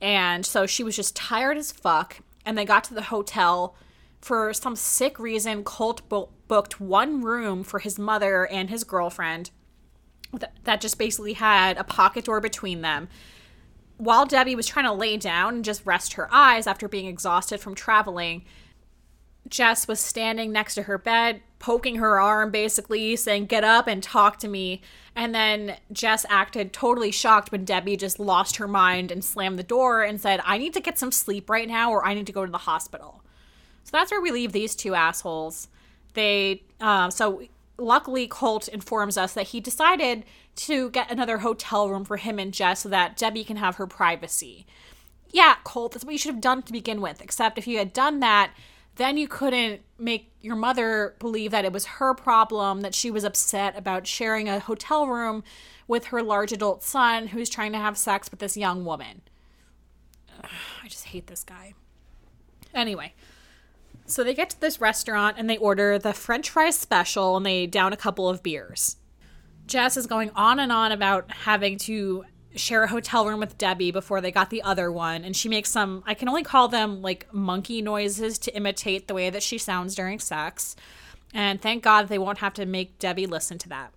[0.00, 2.20] And so she was just tired as fuck.
[2.44, 3.76] And they got to the hotel.
[4.20, 9.50] For some sick reason, Colt bo- booked one room for his mother and his girlfriend
[10.64, 13.08] that just basically had a pocket door between them
[13.98, 17.60] while Debbie was trying to lay down and just rest her eyes after being exhausted
[17.60, 18.44] from traveling,
[19.48, 24.02] Jess was standing next to her bed, poking her arm, basically saying, Get up and
[24.02, 24.82] talk to me.
[25.14, 29.62] And then Jess acted totally shocked when Debbie just lost her mind and slammed the
[29.62, 32.32] door and said, I need to get some sleep right now or I need to
[32.32, 33.22] go to the hospital.
[33.84, 35.68] So that's where we leave these two assholes.
[36.14, 37.42] They, uh, so
[37.78, 40.24] luckily, Colt informs us that he decided
[40.56, 43.86] to get another hotel room for him and Jess so that Debbie can have her
[43.86, 44.66] privacy.
[45.30, 47.20] Yeah, Colt, that's what you should have done to begin with.
[47.20, 48.52] Except if you had done that,
[48.96, 53.24] then you couldn't make your mother believe that it was her problem, that she was
[53.24, 55.44] upset about sharing a hotel room
[55.86, 59.22] with her large adult son who's trying to have sex with this young woman.
[60.42, 60.50] Ugh,
[60.84, 61.74] I just hate this guy.
[62.74, 63.14] Anyway,
[64.06, 67.66] so they get to this restaurant and they order the french fries special and they
[67.66, 68.96] down a couple of beers.
[69.66, 73.90] Jess is going on and on about having to share a hotel room with Debbie
[73.90, 75.24] before they got the other one.
[75.24, 79.14] And she makes some, I can only call them like monkey noises to imitate the
[79.14, 80.76] way that she sounds during sex.
[81.34, 83.92] And thank God they won't have to make Debbie listen to that.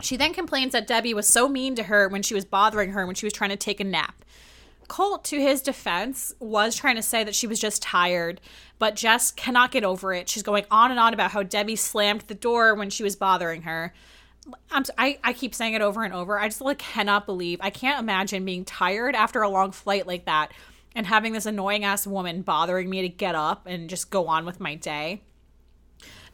[0.00, 3.04] She then complains that Debbie was so mean to her when she was bothering her
[3.04, 4.24] when she was trying to take a nap.
[4.88, 8.40] Colt, to his defense, was trying to say that she was just tired,
[8.78, 10.28] but Jess cannot get over it.
[10.28, 13.62] She's going on and on about how Debbie slammed the door when she was bothering
[13.62, 13.92] her.
[14.70, 16.38] I'm, I, I keep saying it over and over.
[16.38, 17.58] I just like cannot believe.
[17.60, 20.52] I can't imagine being tired after a long flight like that
[20.94, 24.46] and having this annoying ass woman bothering me to get up and just go on
[24.46, 25.22] with my day.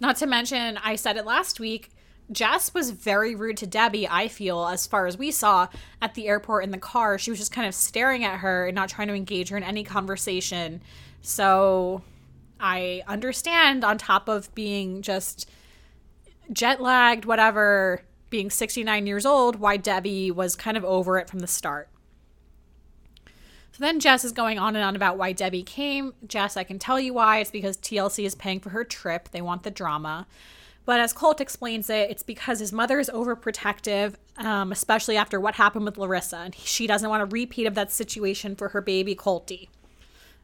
[0.01, 1.91] Not to mention, I said it last week.
[2.33, 5.69] Jess was very rude to Debbie, I feel, as far as we saw
[6.01, 7.19] at the airport in the car.
[7.19, 9.63] She was just kind of staring at her and not trying to engage her in
[9.63, 10.81] any conversation.
[11.21, 12.03] So
[12.59, 15.51] I understand, on top of being just
[16.51, 21.41] jet lagged, whatever, being 69 years old, why Debbie was kind of over it from
[21.41, 21.89] the start.
[23.73, 26.15] So then Jess is going on and on about why Debbie came.
[26.27, 27.41] Jess, I can tell you why.
[27.41, 29.31] It's because TLC is paying for her trip.
[29.31, 30.27] They want the drama.
[30.87, 35.55] But as Colt explains it, it's because his mother is overprotective, um, especially after what
[35.55, 36.37] happened with Larissa.
[36.37, 39.69] And she doesn't want a repeat of that situation for her baby Colty.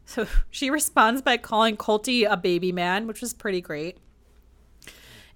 [0.07, 3.99] So she responds by calling Colty a baby man, which was pretty great.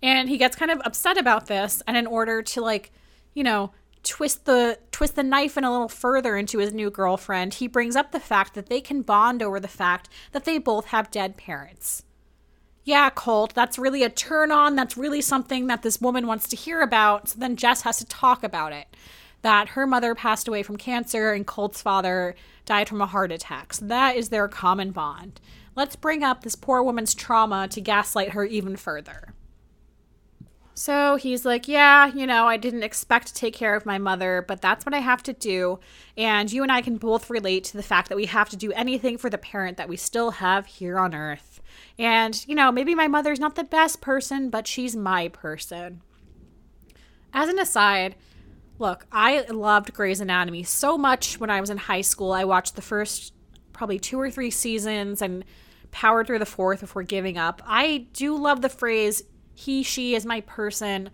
[0.03, 1.83] And he gets kind of upset about this.
[1.87, 2.91] And in order to, like,
[3.35, 7.55] you know, twist the twist the knife in a little further into his new girlfriend,
[7.55, 10.87] he brings up the fact that they can bond over the fact that they both
[10.87, 12.05] have dead parents.
[12.85, 14.77] Yeah, Colt, that's really a turn on.
[14.77, 17.31] That's really something that this woman wants to hear about.
[17.31, 18.95] So then Jess has to talk about it.
[19.41, 22.35] That her mother passed away from cancer and Colt's father
[22.67, 23.73] died from a heart attack.
[23.75, 25.41] So that is their common bond.
[25.75, 29.35] Let's bring up this poor woman's trauma to gaslight her even further.
[30.75, 34.45] So he's like, Yeah, you know, I didn't expect to take care of my mother,
[34.47, 35.79] but that's what I have to do.
[36.17, 38.73] And you and I can both relate to the fact that we have to do
[38.73, 41.63] anything for the parent that we still have here on earth.
[41.97, 46.03] And, you know, maybe my mother's not the best person, but she's my person.
[47.33, 48.17] As an aside,
[48.79, 52.33] look, I loved Grey's Anatomy so much when I was in high school.
[52.33, 53.33] I watched the first
[53.73, 55.45] probably two or three seasons and
[55.93, 57.63] powered through the fourth before giving up.
[57.65, 59.23] I do love the phrase
[59.55, 61.11] he, she is my person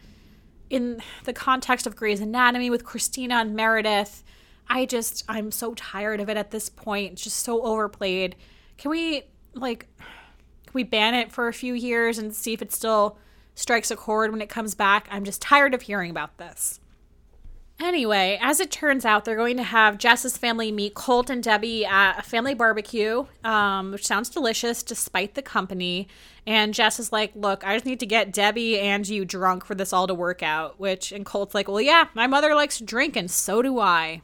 [0.68, 4.22] in the context of Grey's Anatomy with Cristina and Meredith.
[4.68, 7.14] I just, I'm so tired of it at this point.
[7.14, 8.36] It's just so overplayed.
[8.78, 9.24] Can we,
[9.54, 13.18] like, can we ban it for a few years and see if it still
[13.54, 15.08] strikes a chord when it comes back?
[15.10, 16.79] I'm just tired of hearing about this.
[17.80, 21.86] Anyway, as it turns out, they're going to have Jess's family meet Colt and Debbie
[21.86, 26.06] at a family barbecue, um, which sounds delicious despite the company.
[26.46, 29.74] And Jess is like, Look, I just need to get Debbie and you drunk for
[29.74, 30.78] this all to work out.
[30.78, 34.20] Which, and Colt's like, Well, yeah, my mother likes to drink, and so do I.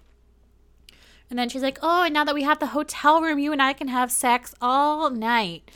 [1.30, 3.62] And then she's like, Oh, and now that we have the hotel room, you and
[3.62, 5.70] I can have sex all night.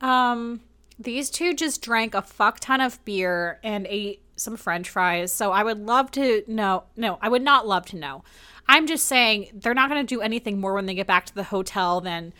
[0.00, 0.62] Um,
[0.98, 5.32] these two just drank a fuck ton of beer and ate some french fries.
[5.32, 6.84] So I would love to know.
[6.96, 8.24] No, I would not love to know.
[8.68, 11.34] I'm just saying they're not going to do anything more when they get back to
[11.34, 12.32] the hotel than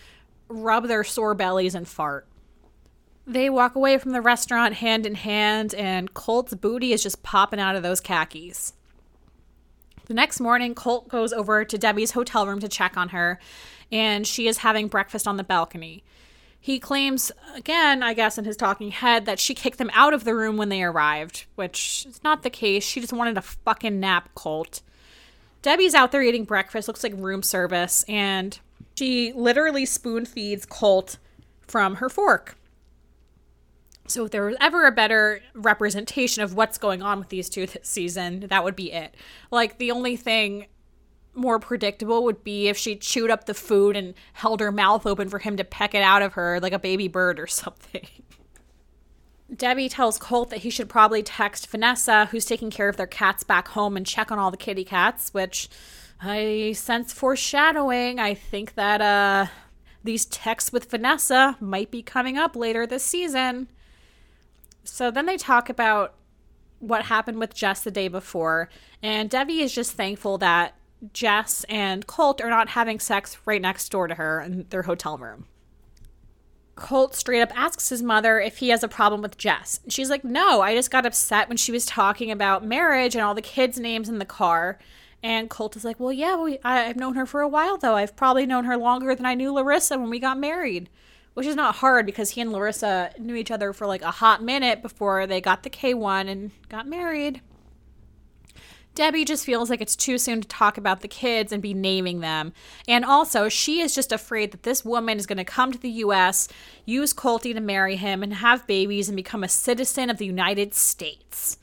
[0.49, 2.27] rub their sore bellies and fart.
[3.27, 7.61] They walk away from the restaurant hand in hand, and Colt's booty is just popping
[7.61, 8.73] out of those khakis.
[10.07, 13.39] The next morning, Colt goes over to Debbie's hotel room to check on her,
[13.93, 16.03] and she is having breakfast on the balcony.
[16.61, 20.25] He claims, again, I guess, in his talking head, that she kicked them out of
[20.25, 22.85] the room when they arrived, which is not the case.
[22.85, 24.83] She just wanted a fucking nap, Colt.
[25.63, 28.59] Debbie's out there eating breakfast, looks like room service, and
[28.97, 31.19] she literally spoon feeds Colt
[31.67, 32.57] from her fork.
[34.07, 37.67] So if there was ever a better representation of what's going on with these two
[37.67, 39.15] this season, that would be it.
[39.51, 40.67] Like the only thing
[41.35, 45.29] more predictable would be if she chewed up the food and held her mouth open
[45.29, 48.07] for him to peck it out of her like a baby bird or something.
[49.55, 53.45] Debbie tells Colt that he should probably text Vanessa, who's taking care of their cats
[53.45, 55.71] back home, and check on all the kitty cats, which
[56.21, 58.21] I sense foreshadowing.
[58.21, 59.47] I think that uh,
[60.05, 63.69] these texts with Vanessa might be coming up later this season.
[64.85, 66.15] So then they talk about
[66.79, 68.69] what happened with Jess the day before,
[69.03, 70.75] and Debbie is just thankful that
[71.13, 75.19] Jess and Colt are not having sex right next door to her in their hotel
[75.19, 75.47] room.
[76.75, 79.81] Colt straight up asks his mother if he has a problem with Jess.
[79.89, 83.35] She's like, No, I just got upset when she was talking about marriage and all
[83.35, 84.79] the kids' names in the car.
[85.21, 87.97] And Colt is like, Well, yeah, we, I, I've known her for a while, though.
[87.97, 90.89] I've probably known her longer than I knew Larissa when we got married
[91.39, 94.43] which is not hard because he and Larissa knew each other for like a hot
[94.43, 97.41] minute before they got the K1 and got married.
[98.99, 102.19] Debbie just feels like it's too soon to talk about the kids and be naming
[102.19, 102.53] them.
[102.89, 106.03] And also, she is just afraid that this woman is going to come to the
[106.03, 106.49] US,
[106.85, 110.75] use Colty to marry him, and have babies and become a citizen of the United
[110.75, 111.59] States.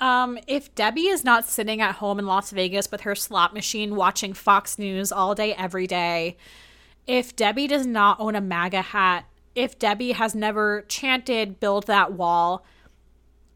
[0.00, 3.94] Um, if Debbie is not sitting at home in Las Vegas with her slot machine
[3.94, 6.36] watching Fox News all day, every day,
[7.06, 12.14] if Debbie does not own a MAGA hat, if Debbie has never chanted build that
[12.14, 12.64] wall,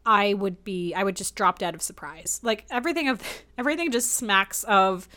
[0.05, 2.39] I would be I would just drop dead of surprise.
[2.43, 3.21] Like everything of
[3.57, 5.07] everything just smacks of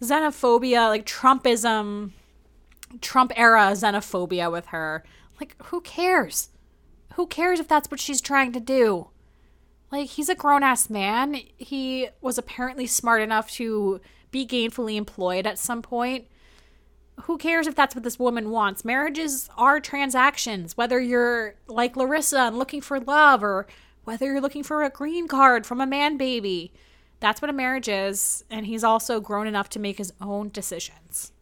[0.00, 2.12] xenophobia, like Trumpism,
[3.00, 5.04] Trump era xenophobia with her.
[5.40, 6.50] Like who cares?
[7.14, 9.08] Who cares if that's what she's trying to do?
[9.90, 11.40] Like he's a grown ass man.
[11.56, 16.26] He was apparently smart enough to be gainfully employed at some point
[17.22, 18.84] who cares if that's what this woman wants?
[18.84, 23.66] Marriages are transactions, whether you're like Larissa and looking for love or
[24.06, 26.72] whether you're looking for a green card from a man baby.
[27.18, 31.32] That's what a marriage is, and he's also grown enough to make his own decisions.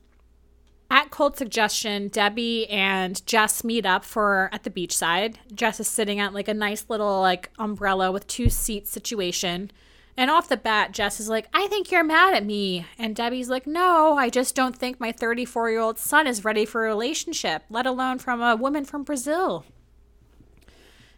[0.91, 5.37] At Colt's suggestion, Debbie and Jess meet up for at the beachside.
[5.53, 9.71] Jess is sitting at like a nice little like umbrella with two seat situation.
[10.17, 12.87] And off the bat, Jess is like, I think you're mad at me.
[12.97, 16.65] And Debbie's like, No, I just don't think my 34 year old son is ready
[16.65, 19.65] for a relationship, let alone from a woman from Brazil.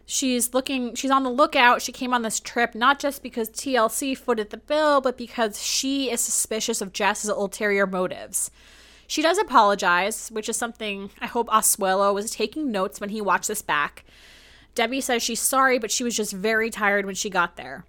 [0.09, 1.81] She's looking, she's on the lookout.
[1.81, 6.09] She came on this trip not just because TLC footed the bill, but because she
[6.09, 8.49] is suspicious of Jess's ulterior motives.
[9.05, 13.49] She does apologize, which is something I hope Asuelu was taking notes when he watched
[13.49, 14.05] this back.
[14.75, 17.83] Debbie says she's sorry, but she was just very tired when she got there.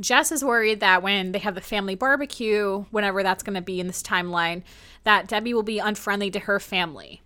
[0.00, 3.78] Jess is worried that when they have the family barbecue, whenever that's going to be
[3.78, 4.62] in this timeline,
[5.02, 7.20] that Debbie will be unfriendly to her family.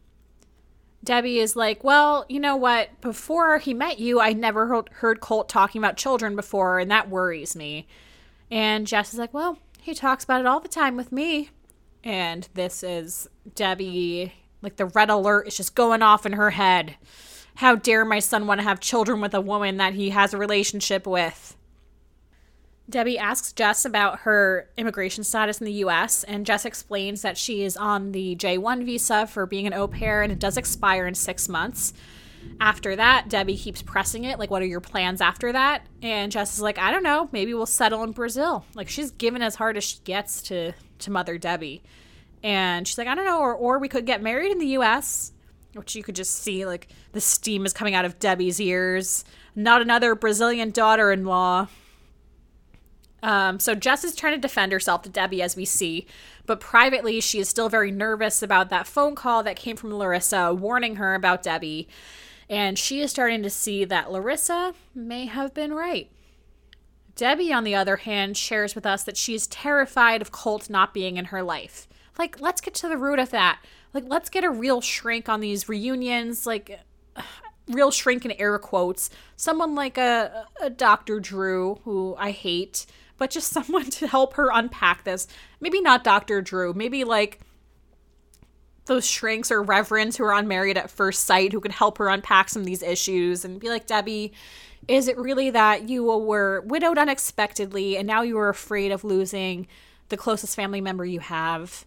[1.02, 3.00] Debbie is like, Well, you know what?
[3.00, 7.54] Before he met you, I never heard Colt talking about children before, and that worries
[7.54, 7.86] me.
[8.50, 11.50] And Jess is like, Well, he talks about it all the time with me.
[12.04, 14.32] And this is Debbie,
[14.62, 16.96] like the red alert is just going off in her head.
[17.56, 20.38] How dare my son want to have children with a woman that he has a
[20.38, 21.56] relationship with?
[22.90, 27.62] Debbie asks Jess about her immigration status in the US, and Jess explains that she
[27.62, 31.14] is on the J1 visa for being an au pair and it does expire in
[31.14, 31.92] six months.
[32.60, 35.86] After that, Debbie keeps pressing it, like, what are your plans after that?
[36.02, 38.64] And Jess is like, I don't know, maybe we'll settle in Brazil.
[38.74, 41.82] Like, she's given as hard as she gets to, to Mother Debbie.
[42.42, 45.32] And she's like, I don't know, or, or we could get married in the US,
[45.74, 49.24] which you could just see, like, the steam is coming out of Debbie's ears.
[49.54, 51.68] Not another Brazilian daughter in law.
[53.22, 56.06] Um, so Jess is trying to defend herself to Debbie, as we see,
[56.46, 60.54] but privately, she is still very nervous about that phone call that came from Larissa
[60.54, 61.88] warning her about Debbie.
[62.48, 66.10] And she is starting to see that Larissa may have been right.
[67.14, 70.94] Debbie, on the other hand, shares with us that she is terrified of Colt not
[70.94, 71.88] being in her life.
[72.16, 73.60] Like, let's get to the root of that.
[73.92, 76.46] Like, let's get a real shrink on these reunions.
[76.46, 76.80] Like,
[77.68, 79.10] real shrink in air quotes.
[79.36, 81.20] Someone like a, a Dr.
[81.20, 82.86] Drew, who I hate
[83.18, 85.26] but just someone to help her unpack this.
[85.60, 86.40] Maybe not Dr.
[86.40, 87.40] Drew, maybe like
[88.86, 92.48] those shrinks or reverends who are unmarried at First Sight who could help her unpack
[92.48, 94.32] some of these issues and be like, Debbie,
[94.88, 99.66] is it really that you were widowed unexpectedly and now you are afraid of losing
[100.08, 101.84] the closest family member you have?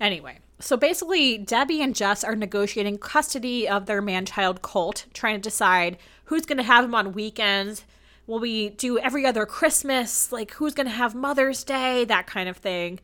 [0.00, 5.36] Anyway, so basically, Debbie and Jess are negotiating custody of their man child Colt, trying
[5.36, 7.84] to decide who's going to have him on weekends,
[8.30, 10.30] will we do every other Christmas?
[10.30, 12.04] Like, who's going to have Mother's Day?
[12.04, 13.00] That kind of thing.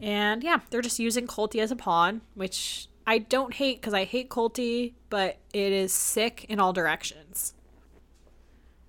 [0.00, 4.04] And yeah, they're just using Colty as a pawn, which I don't hate because I
[4.04, 7.52] hate Colty, but it is sick in all directions.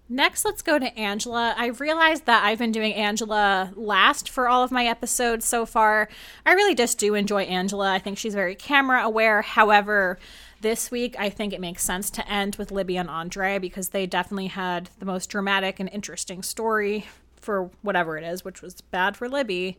[0.07, 1.53] Next, let's go to Angela.
[1.57, 6.07] I realized that I've been doing Angela last for all of my episodes so far.
[6.45, 7.91] I really just do enjoy Angela.
[7.91, 9.41] I think she's very camera aware.
[9.41, 10.19] However,
[10.65, 14.07] this week, I think it makes sense to end with Libby and Andre because they
[14.07, 17.05] definitely had the most dramatic and interesting story
[17.39, 19.77] for whatever it is, which was bad for Libby.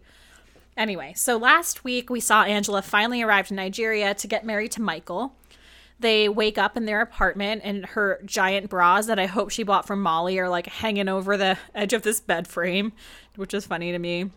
[0.76, 4.80] Anyway, so last week we saw Angela finally arrive in Nigeria to get married to
[4.80, 5.34] Michael.
[5.98, 9.88] They wake up in their apartment and her giant bras that I hope she bought
[9.88, 12.92] from Molly are like hanging over the edge of this bed frame,
[13.34, 14.30] which is funny to me.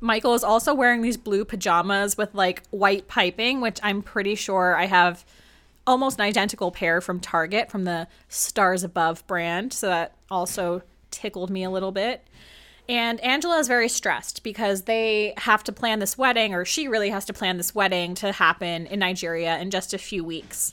[0.00, 4.74] Michael is also wearing these blue pajamas with like white piping, which I'm pretty sure
[4.74, 5.22] I have
[5.90, 9.72] almost an identical pair from Target from the Stars Above brand.
[9.72, 12.24] So that also tickled me a little bit.
[12.88, 17.10] And Angela is very stressed because they have to plan this wedding, or she really
[17.10, 20.72] has to plan this wedding to happen in Nigeria in just a few weeks.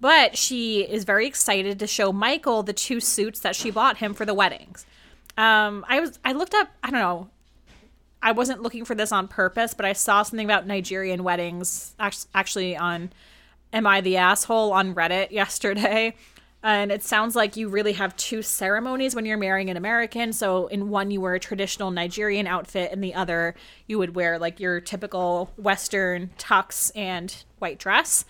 [0.00, 4.14] But she is very excited to show Michael the two suits that she bought him
[4.14, 4.86] for the weddings.
[5.36, 7.30] Um, I was I looked up I don't know
[8.22, 12.76] I wasn't looking for this on purpose, but I saw something about Nigerian weddings actually
[12.76, 13.12] on
[13.72, 16.14] Am I the Asshole on Reddit yesterday.
[16.64, 20.32] And it sounds like you really have two ceremonies when you're marrying an American.
[20.32, 23.56] So, in one, you wear a traditional Nigerian outfit, and the other,
[23.88, 28.24] you would wear like your typical Western tux and white dress.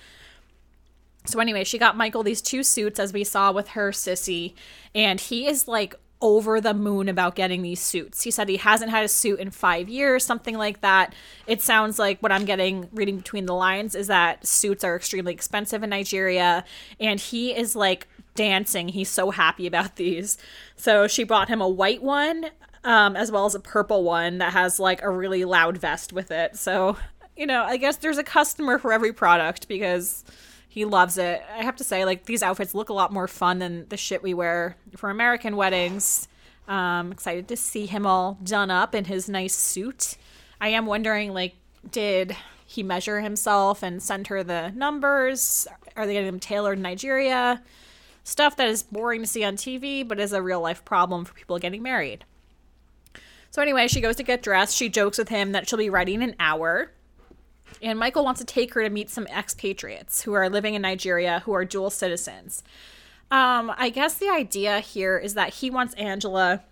[1.27, 4.55] So, anyway, she got Michael these two suits, as we saw with her sissy,
[4.95, 8.23] and he is like over the moon about getting these suits.
[8.23, 11.15] He said he hasn't had a suit in five years, something like that.
[11.47, 15.35] It sounds like what I'm getting reading between the lines is that suits are extremely
[15.35, 16.65] expensive in Nigeria,
[17.01, 18.89] and he is like dancing.
[18.89, 20.39] He's so happy about these.
[20.77, 22.47] So she bought him a white one,
[22.85, 26.31] um, as well as a purple one that has like a really loud vest with
[26.31, 26.57] it.
[26.57, 26.97] So,
[27.37, 30.25] you know, I guess there's a customer for every product because
[30.73, 31.43] he loves it.
[31.55, 34.23] I have to say, like these outfits look a lot more fun than the shit
[34.23, 36.29] we wear for American weddings.
[36.67, 40.17] Um, excited to see him all done up in his nice suit.
[40.63, 41.57] I am wondering, like,
[41.91, 45.69] did he measure himself and send her the numbers?
[45.95, 47.61] Are they getting them tailored in Nigeria?
[48.25, 51.35] Stuff that is boring to see on TV, but is a real life problem for
[51.35, 52.25] people getting married.
[53.51, 54.75] So anyway, she goes to get dressed.
[54.75, 56.93] She jokes with him that she'll be ready in an hour.
[57.83, 61.43] And Michael wants to take her to meet some expatriates who are living in Nigeria
[61.45, 62.63] who are dual citizens.
[63.31, 66.63] Um, I guess the idea here is that he wants Angela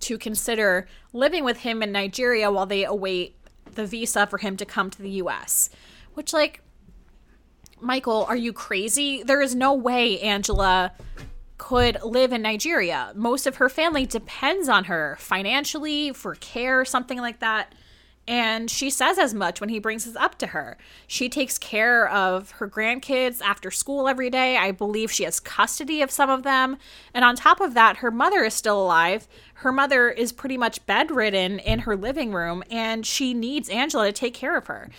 [0.00, 3.36] to consider living with him in Nigeria while they await
[3.74, 5.68] the visa for him to come to the US.
[6.14, 6.60] Which, like,
[7.80, 9.22] Michael, are you crazy?
[9.22, 10.92] There is no way Angela
[11.58, 13.12] could live in Nigeria.
[13.14, 17.74] Most of her family depends on her financially, for care, something like that.
[18.26, 20.78] And she says as much when he brings this up to her.
[21.06, 24.56] She takes care of her grandkids after school every day.
[24.56, 26.78] I believe she has custody of some of them.
[27.12, 29.28] And on top of that, her mother is still alive.
[29.54, 34.12] Her mother is pretty much bedridden in her living room, and she needs Angela to
[34.12, 34.90] take care of her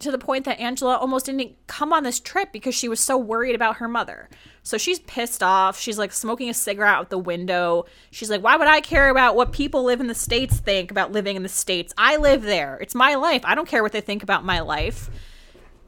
[0.00, 3.16] to the point that Angela almost didn't come on this trip because she was so
[3.16, 4.28] worried about her mother.
[4.62, 5.78] So she's pissed off.
[5.78, 7.86] She's like smoking a cigarette out the window.
[8.10, 11.12] She's like, why would I care about what people live in the States think about
[11.12, 11.92] living in the States?
[11.96, 12.78] I live there.
[12.80, 13.42] It's my life.
[13.44, 15.10] I don't care what they think about my life.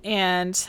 [0.03, 0.69] And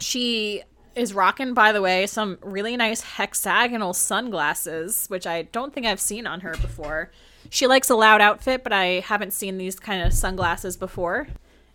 [0.00, 0.62] she
[0.94, 6.00] is rocking, by the way, some really nice hexagonal sunglasses, which I don't think I've
[6.00, 7.10] seen on her before.
[7.50, 11.28] She likes a loud outfit, but I haven't seen these kind of sunglasses before.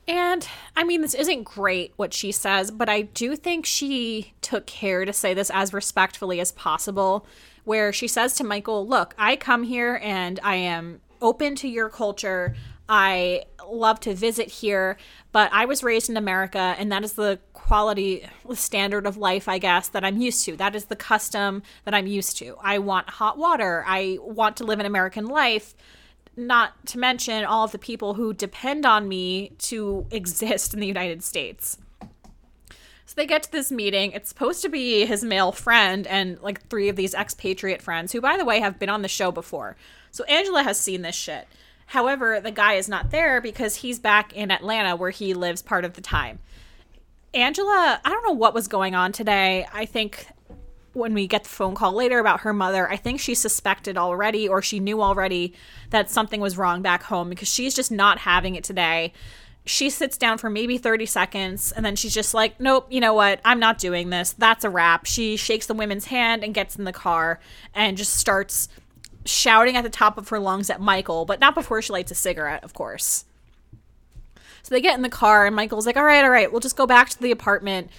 [0.10, 4.66] And I mean, this isn't great what she says, but I do think she took
[4.66, 7.28] care to say this as respectfully as possible.
[7.64, 11.90] Where she says to Michael, Look, I come here and I am open to your
[11.90, 12.56] culture.
[12.92, 14.98] I love to visit here,
[15.32, 19.60] but I was raised in America, and that is the quality standard of life, I
[19.60, 20.58] guess, that I'm used to.
[20.58, 22.56] That is the custom that I'm used to.
[22.64, 23.86] I want hot water.
[23.88, 25.76] I want to live an American life
[26.48, 30.88] not to mention all of the people who depend on me to exist in the
[30.88, 31.78] United States.
[33.06, 34.12] So they get to this meeting.
[34.12, 38.22] It's supposed to be his male friend and like three of these expatriate friends, who,
[38.22, 39.76] by the way, have been on the show before.
[40.12, 41.48] So Angela has seen this shit.
[41.88, 45.86] However, the guy is not there because he's back in Atlanta where he lives part
[45.86, 46.38] of the time.
[47.34, 49.66] Angela, I don't know what was going on today.
[49.74, 50.28] I think
[50.94, 54.48] when we get the phone call later about her mother, I think she suspected already
[54.48, 55.54] or she knew already
[55.90, 59.14] that something was wrong back home because she's just not having it today.
[59.66, 63.14] She sits down for maybe 30 seconds and then she's just like, nope, you know
[63.14, 63.40] what?
[63.46, 64.34] I'm not doing this.
[64.34, 65.06] That's a wrap.
[65.06, 67.40] She shakes the woman's hand and gets in the car
[67.76, 68.70] and just starts
[69.26, 72.16] shouting at the top of her lungs at Michael, but not before she lights a
[72.16, 73.26] cigarette, of course.
[74.64, 76.76] So they get in the car and Michael's like, all right, all right, we'll just
[76.76, 77.90] go back to the apartment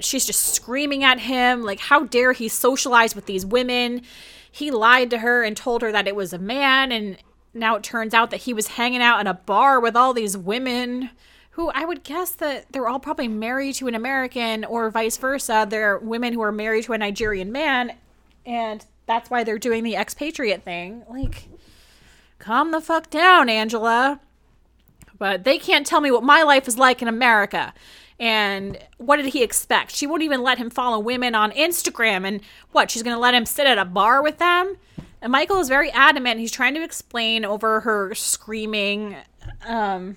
[0.00, 4.02] she's just screaming at him, like, how dare he socialize with these women?
[4.50, 7.16] He lied to her and told her that it was a man, and
[7.54, 10.36] now it turns out that he was hanging out in a bar with all these
[10.36, 11.10] women
[11.52, 15.66] who I would guess that they're all probably married to an American or vice versa.
[15.68, 17.92] They're women who are married to a Nigerian man,
[18.46, 21.02] and that's why they're doing the expatriate thing.
[21.10, 21.48] Like,
[22.38, 24.20] calm the fuck down, Angela.
[25.18, 27.74] But they can't tell me what my life is like in America.
[28.18, 29.94] And what did he expect?
[29.94, 32.26] She won't even let him follow women on Instagram.
[32.26, 32.40] And
[32.70, 32.90] what?
[32.90, 34.76] She's going to let him sit at a bar with them?
[35.20, 36.40] And Michael is very adamant.
[36.40, 39.16] He's trying to explain over her screaming
[39.64, 40.16] um,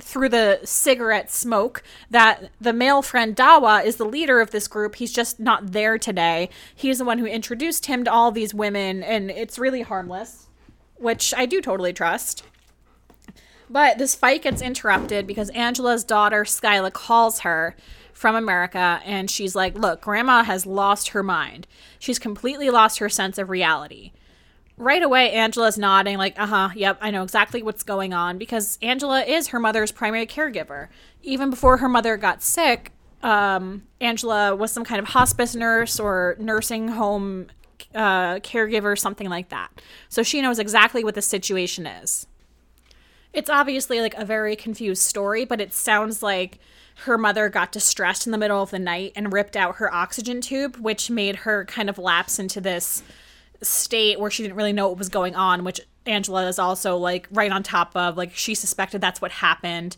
[0.00, 4.96] through the cigarette smoke that the male friend Dawa is the leader of this group.
[4.96, 6.50] He's just not there today.
[6.74, 10.46] He's the one who introduced him to all these women, and it's really harmless,
[10.96, 12.44] which I do totally trust.
[13.74, 17.74] But this fight gets interrupted because Angela's daughter, Skyla, calls her
[18.12, 21.66] from America and she's like, Look, grandma has lost her mind.
[21.98, 24.12] She's completely lost her sense of reality.
[24.76, 28.78] Right away, Angela's nodding, like, uh huh, yep, I know exactly what's going on because
[28.80, 30.86] Angela is her mother's primary caregiver.
[31.24, 32.92] Even before her mother got sick,
[33.24, 37.48] um, Angela was some kind of hospice nurse or nursing home
[37.92, 39.80] uh, caregiver, something like that.
[40.08, 42.28] So she knows exactly what the situation is.
[43.34, 46.60] It's obviously like a very confused story, but it sounds like
[47.04, 50.40] her mother got distressed in the middle of the night and ripped out her oxygen
[50.40, 53.02] tube, which made her kind of lapse into this
[53.60, 57.26] state where she didn't really know what was going on, which Angela is also like
[57.32, 58.16] right on top of.
[58.16, 59.96] Like she suspected that's what happened.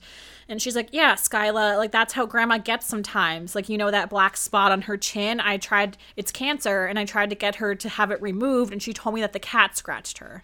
[0.48, 3.54] And she's like, Yeah, Skyla, like that's how grandma gets sometimes.
[3.54, 5.40] Like, you know, that black spot on her chin.
[5.40, 8.82] I tried, it's cancer, and I tried to get her to have it removed, and
[8.82, 10.42] she told me that the cat scratched her.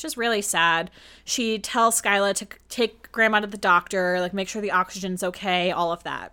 [0.00, 0.90] It's just really sad.
[1.26, 5.70] She tells Skyla to take grandma to the doctor, like make sure the oxygen's okay,
[5.70, 6.32] all of that.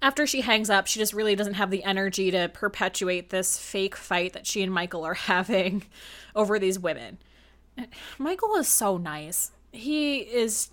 [0.00, 3.96] After she hangs up, she just really doesn't have the energy to perpetuate this fake
[3.96, 5.82] fight that she and Michael are having
[6.36, 7.18] over these women.
[8.18, 9.50] Michael is so nice.
[9.72, 10.70] He is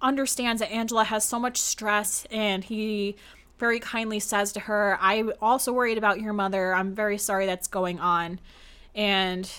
[0.00, 3.16] understands that Angela has so much stress and he
[3.58, 6.74] very kindly says to her, I'm also worried about your mother.
[6.74, 8.40] I'm very sorry that's going on.
[8.94, 9.50] And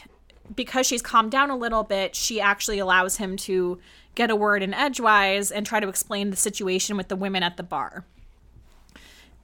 [0.53, 3.79] because she's calmed down a little bit, she actually allows him to
[4.15, 7.57] get a word in edgewise and try to explain the situation with the women at
[7.57, 8.05] the bar.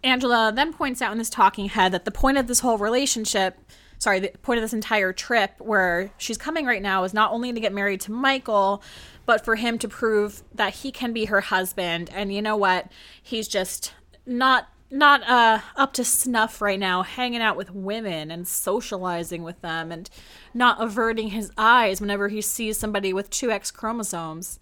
[0.03, 3.57] Angela then points out in this talking head that the point of this whole relationship,
[3.97, 7.51] sorry, the point of this entire trip where she's coming right now is not only
[7.51, 8.81] to get married to Michael,
[9.25, 12.09] but for him to prove that he can be her husband.
[12.13, 12.89] And you know what?
[13.21, 13.93] He's just
[14.25, 19.61] not not uh, up to snuff right now, hanging out with women and socializing with
[19.61, 20.09] them and
[20.53, 24.59] not averting his eyes whenever he sees somebody with two X chromosomes.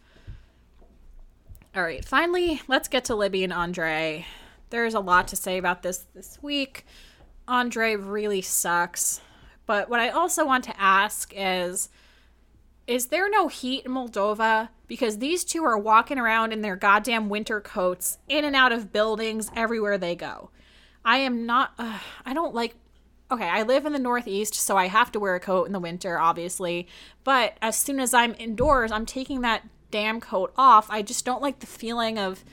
[1.76, 4.26] All right, finally, let's get to Libby and Andre.
[4.70, 6.86] There's a lot to say about this this week.
[7.48, 9.22] Andre really sucks.
[9.66, 11.90] But what I also want to ask is
[12.88, 14.70] is there no heat in Moldova?
[14.88, 18.94] Because these two are walking around in their goddamn winter coats, in and out of
[18.94, 20.50] buildings everywhere they go.
[21.04, 22.76] I am not, uh, I don't like,
[23.30, 25.80] okay, I live in the Northeast, so I have to wear a coat in the
[25.80, 26.88] winter, obviously.
[27.26, 30.90] But as soon as I'm indoors, I'm taking that damn coat off.
[30.90, 32.46] I just don't like the feeling of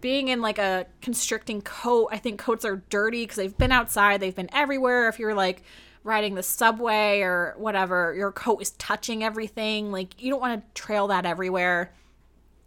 [0.00, 2.08] being in like a constricting coat.
[2.12, 5.08] I think coats are dirty because they've been outside, they've been everywhere.
[5.08, 5.62] If you're like,
[6.06, 9.90] riding the subway or whatever, your coat is touching everything.
[9.90, 11.92] Like, you don't want to trail that everywhere.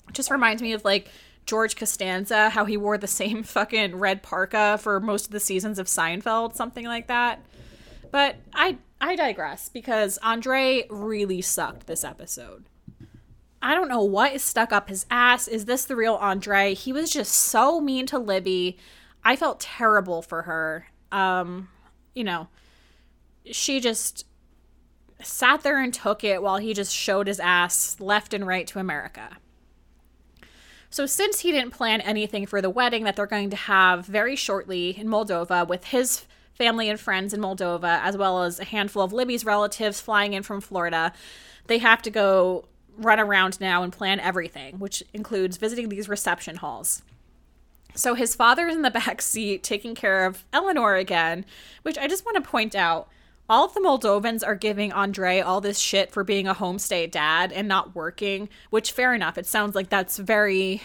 [0.10, 1.10] It just reminds me of like
[1.46, 5.80] George Costanza, how he wore the same fucking red parka for most of the seasons
[5.80, 7.44] of Seinfeld, something like that.
[8.12, 12.66] But I I digress because Andre really sucked this episode.
[13.62, 15.48] I don't know what is stuck up his ass.
[15.48, 16.74] Is this the real Andre?
[16.74, 18.78] He was just so mean to Libby.
[19.24, 20.88] I felt terrible for her.
[21.12, 21.70] Um,
[22.14, 22.48] you know,
[23.52, 24.26] she just
[25.22, 28.80] sat there and took it while he just showed his ass left and right to
[28.80, 29.38] America.
[30.90, 34.36] So, since he didn't plan anything for the wedding that they're going to have very
[34.36, 39.04] shortly in Moldova with his family and friends in Moldova, as well as a handful
[39.04, 41.14] of Libby's relatives flying in from Florida,
[41.68, 42.66] they have to go
[42.98, 47.04] run around now and plan everything, which includes visiting these reception halls.
[47.94, 51.46] So, his father's in the back seat taking care of Eleanor again,
[51.84, 53.10] which I just want to point out
[53.50, 57.52] all of the Moldovans are giving Andre all this shit for being a homestay dad
[57.52, 59.38] and not working, which fair enough.
[59.38, 60.82] It sounds like that's very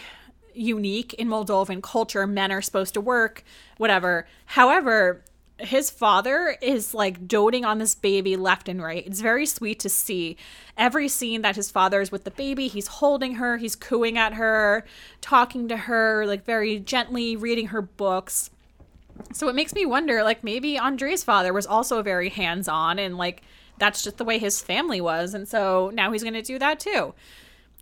[0.53, 2.25] unique in Moldovan culture.
[2.25, 3.43] Men are supposed to work,
[3.77, 4.25] whatever.
[4.45, 5.23] However,
[5.57, 9.05] his father is like doting on this baby left and right.
[9.05, 10.35] It's very sweet to see.
[10.77, 14.33] Every scene that his father is with the baby, he's holding her, he's cooing at
[14.33, 14.85] her,
[15.21, 18.49] talking to her, like very gently, reading her books.
[19.33, 23.17] So it makes me wonder like maybe Andre's father was also very hands on and
[23.17, 23.41] like
[23.77, 25.33] that's just the way his family was.
[25.33, 27.13] And so now he's going to do that too.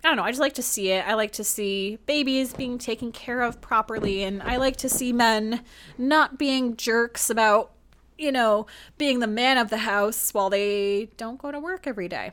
[0.04, 0.24] I don't know.
[0.24, 1.08] I just like to see it.
[1.08, 4.24] I like to see babies being taken care of properly.
[4.24, 5.64] And I like to see men
[5.98, 7.72] not being jerks about,
[8.18, 8.66] you know,
[8.98, 12.32] being the man of the house while they don't go to work every day.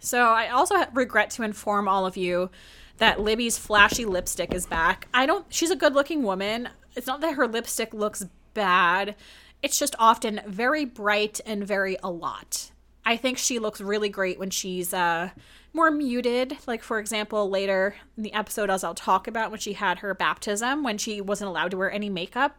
[0.00, 2.50] So I also regret to inform all of you
[2.98, 5.06] that Libby's flashy lipstick is back.
[5.14, 6.70] I don't she's a good-looking woman.
[6.94, 9.14] It's not that her lipstick looks bad.
[9.62, 12.70] It's just often very bright and very a lot.
[13.04, 15.30] I think she looks really great when she's uh
[15.72, 16.58] more muted.
[16.66, 20.14] Like for example, later in the episode as I'll talk about when she had her
[20.14, 22.58] baptism when she wasn't allowed to wear any makeup.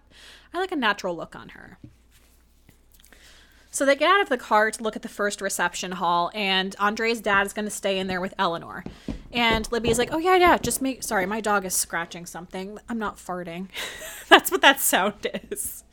[0.53, 1.77] I like a natural look on her.
[3.73, 6.75] So they get out of the car to look at the first reception hall, and
[6.79, 8.83] Andre's dad is going to stay in there with Eleanor.
[9.31, 12.77] And Libby's like, "Oh yeah, yeah, just make sorry, my dog is scratching something.
[12.87, 13.69] I'm not farting.
[14.29, 15.83] That's what that sound is."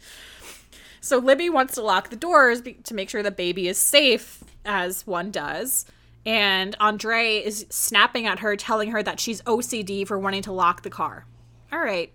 [1.01, 5.07] So Libby wants to lock the doors to make sure the baby is safe, as
[5.07, 5.87] one does.
[6.27, 10.83] And Andre is snapping at her, telling her that she's OCD for wanting to lock
[10.83, 11.25] the car.
[11.73, 12.13] All right.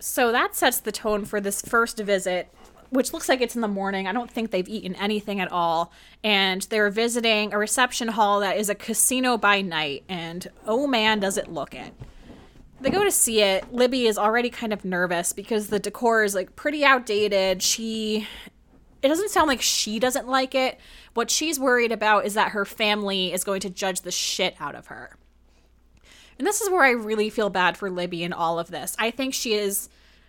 [0.00, 2.52] So that sets the tone for this first visit
[2.90, 4.06] which looks like it's in the morning.
[4.06, 5.92] I don't think they've eaten anything at all.
[6.24, 10.04] And they're visiting a reception hall that is a casino by night.
[10.08, 11.92] And oh man, does it look it.
[12.80, 13.72] They go to see it.
[13.72, 17.62] Libby is already kind of nervous because the decor is like pretty outdated.
[17.62, 18.26] She.
[19.00, 20.80] It doesn't sound like she doesn't like it.
[21.14, 24.74] What she's worried about is that her family is going to judge the shit out
[24.74, 25.16] of her.
[26.36, 28.96] And this is where I really feel bad for Libby in all of this.
[28.98, 29.88] I think she is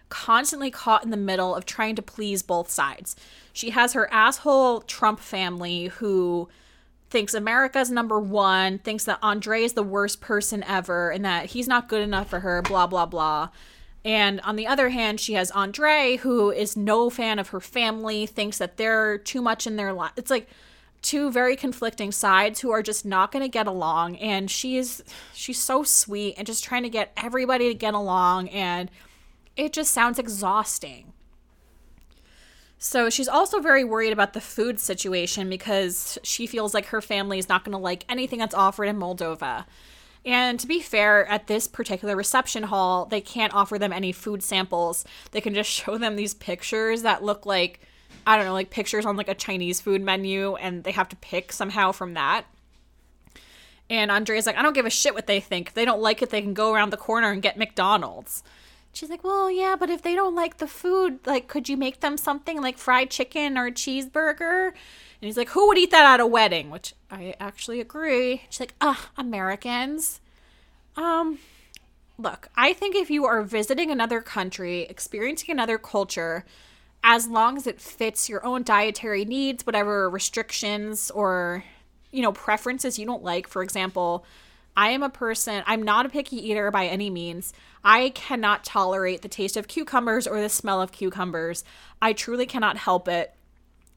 [0.09, 3.15] constantly caught in the middle of trying to please both sides.
[3.53, 6.49] She has her asshole Trump family who
[7.09, 11.67] thinks America's number one, thinks that Andre is the worst person ever and that he's
[11.67, 13.49] not good enough for her, blah, blah, blah.
[14.05, 18.25] And on the other hand, she has Andre, who is no fan of her family,
[18.25, 20.11] thinks that they're too much in their life.
[20.15, 20.47] It's like
[21.01, 24.15] two very conflicting sides who are just not going to get along.
[24.17, 25.01] And she's
[25.33, 28.49] she's so sweet and just trying to get everybody to get along.
[28.49, 28.89] And
[29.59, 31.11] it just sounds exhausting.
[32.77, 37.39] So she's also very worried about the food situation because she feels like her family
[37.39, 39.65] is not going to like anything that's offered in Moldova.
[40.25, 44.41] And to be fair, at this particular reception hall, they can't offer them any food
[44.41, 45.03] samples.
[45.31, 47.81] They can just show them these pictures that look like,
[48.25, 51.17] I don't know, like pictures on like a Chinese food menu, and they have to
[51.17, 52.45] pick somehow from that.
[53.89, 55.69] And Andrea's like, I don't give a shit what they think.
[55.69, 58.41] If they don't like it, they can go around the corner and get McDonald's.
[58.91, 61.99] She's like, well, yeah, but if they don't like the food, like, could you make
[61.99, 64.67] them something like fried chicken or a cheeseburger?
[64.69, 66.69] And he's like, who would eat that at a wedding?
[66.69, 68.43] Which I actually agree.
[68.49, 70.21] She's like, ah, Americans.
[70.95, 71.39] Um,
[72.17, 76.45] look, I think if you are visiting another country, experiencing another culture,
[77.03, 81.63] as long as it fits your own dietary needs, whatever restrictions or,
[82.11, 84.25] you know, preferences you don't like, for example,
[84.79, 87.51] I am a person, I'm not a picky eater by any means.
[87.83, 91.65] I cannot tolerate the taste of cucumbers or the smell of cucumbers.
[92.01, 93.35] I truly cannot help it.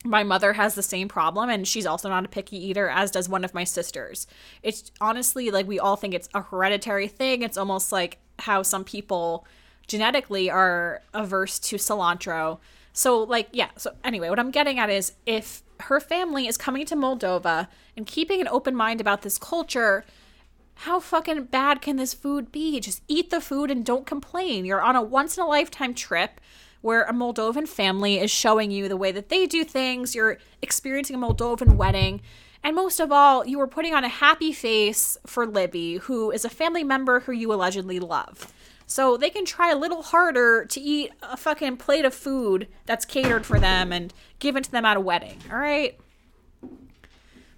[0.04, 3.28] My mother has the same problem, and she's also not a picky eater, as does
[3.28, 4.26] one of my sisters.
[4.64, 7.42] It's honestly like we all think it's a hereditary thing.
[7.42, 9.46] It's almost like how some people
[9.86, 12.58] genetically are averse to cilantro.
[12.92, 13.68] So, like, yeah.
[13.76, 18.04] So, anyway, what I'm getting at is if her family is coming to Moldova and
[18.04, 20.04] keeping an open mind about this culture,
[20.74, 22.80] how fucking bad can this food be?
[22.80, 24.64] Just eat the food and don't complain.
[24.64, 26.40] You're on a once in a lifetime trip
[26.80, 30.14] where a Moldovan family is showing you the way that they do things.
[30.14, 32.20] You're experiencing a Moldovan wedding.
[32.64, 36.44] And most of all, you are putting on a happy face for Libby, who is
[36.44, 38.52] a family member who you allegedly love.
[38.86, 43.04] So they can try a little harder to eat a fucking plate of food that's
[43.04, 45.98] catered for them and given to them at a wedding, all right?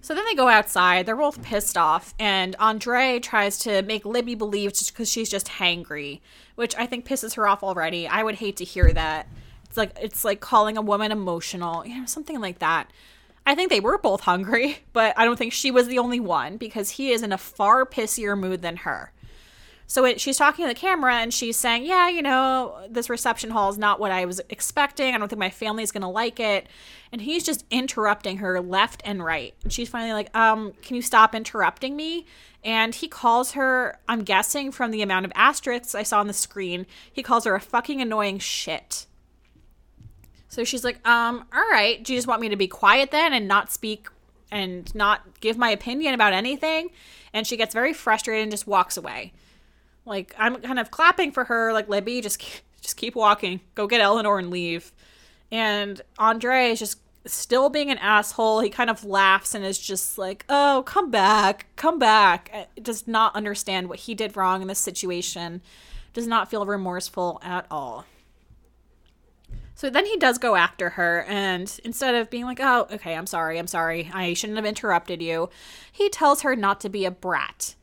[0.05, 1.07] So then they go outside.
[1.07, 6.21] They're both pissed off, and Andre tries to make Libby believe because she's just hangry,
[6.53, 8.07] which I think pisses her off already.
[8.07, 9.27] I would hate to hear that.
[9.63, 12.91] It's like it's like calling a woman emotional, you know, something like that.
[13.47, 16.57] I think they were both hungry, but I don't think she was the only one
[16.57, 19.11] because he is in a far pissier mood than her.
[19.87, 23.51] So it, she's talking to the camera and she's saying, Yeah, you know, this reception
[23.51, 25.13] hall is not what I was expecting.
[25.13, 26.67] I don't think my family's going to like it.
[27.11, 29.53] And he's just interrupting her left and right.
[29.63, 32.25] And she's finally like, Um, can you stop interrupting me?
[32.63, 36.33] And he calls her, I'm guessing from the amount of asterisks I saw on the
[36.33, 39.05] screen, he calls her a fucking annoying shit.
[40.49, 42.03] So she's like, Um, all right.
[42.03, 44.07] Do you just want me to be quiet then and not speak
[44.51, 46.89] and not give my opinion about anything?
[47.33, 49.33] And she gets very frustrated and just walks away.
[50.05, 52.43] Like I'm kind of clapping for her, like Libby, just
[52.81, 54.91] just keep walking, go get Eleanor and leave.
[55.51, 58.59] And Andre is just still being an asshole.
[58.59, 63.07] He kind of laughs and is just like, "Oh, come back, come back." Uh, does
[63.07, 65.61] not understand what he did wrong in this situation.
[66.13, 68.05] Does not feel remorseful at all.
[69.75, 73.27] So then he does go after her, and instead of being like, oh, okay, I'm
[73.27, 75.49] sorry, I'm sorry, I shouldn't have interrupted you,
[75.91, 77.75] he tells her not to be a brat.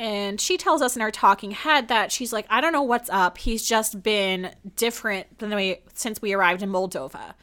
[0.00, 3.10] And she tells us in her talking head that she's like, I don't know what's
[3.10, 3.36] up.
[3.36, 7.34] He's just been different than the way since we arrived in Moldova.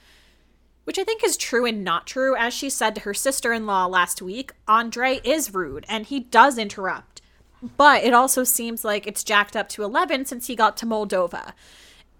[0.83, 2.35] Which I think is true and not true.
[2.35, 6.19] As she said to her sister in law last week, Andre is rude and he
[6.19, 7.21] does interrupt.
[7.61, 11.53] But it also seems like it's jacked up to 11 since he got to Moldova.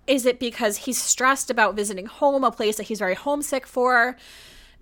[0.05, 4.15] Is it because he's stressed about visiting home, a place that he's very homesick for?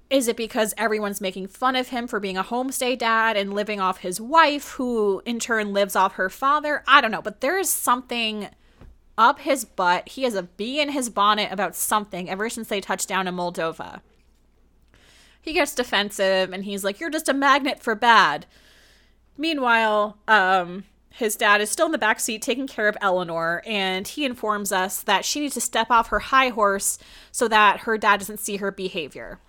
[0.10, 3.80] Is it because everyone's making fun of him for being a homestay dad and living
[3.80, 6.84] off his wife, who in turn lives off her father?
[6.88, 8.50] I don't know, but there is something
[9.18, 10.10] up his butt.
[10.10, 13.36] He has a bee in his bonnet about something ever since they touched down in
[13.36, 14.02] Moldova.
[15.42, 18.46] He gets defensive and he's like, You're just a magnet for bad.
[19.38, 24.08] Meanwhile, um, his dad is still in the back seat taking care of Eleanor, and
[24.08, 26.98] he informs us that she needs to step off her high horse
[27.32, 29.40] so that her dad doesn't see her behavior.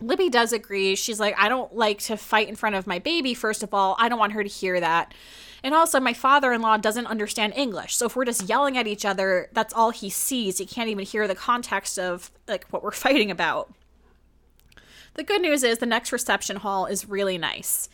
[0.00, 0.96] Libby does agree.
[0.96, 3.96] She's like, I don't like to fight in front of my baby, first of all.
[3.98, 5.14] I don't want her to hear that.
[5.62, 7.96] And also, my father in law doesn't understand English.
[7.96, 10.58] So if we're just yelling at each other, that's all he sees.
[10.58, 13.72] He can't even hear the context of like what we're fighting about.
[15.14, 17.88] The good news is the next reception hall is really nice.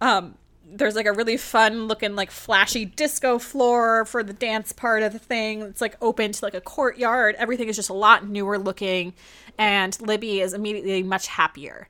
[0.00, 0.34] Um,
[0.70, 5.12] there's like a really fun looking like flashy disco floor for the dance part of
[5.12, 5.62] the thing.
[5.62, 7.34] It's like open to like a courtyard.
[7.38, 9.14] Everything is just a lot newer looking
[9.58, 11.88] and libby is immediately much happier.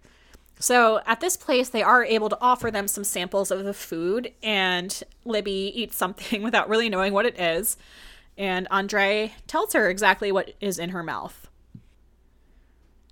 [0.61, 4.33] So at this place they are able to offer them some samples of the food
[4.43, 7.77] and libby eats something without really knowing what it is
[8.37, 11.48] and andre tells her exactly what is in her mouth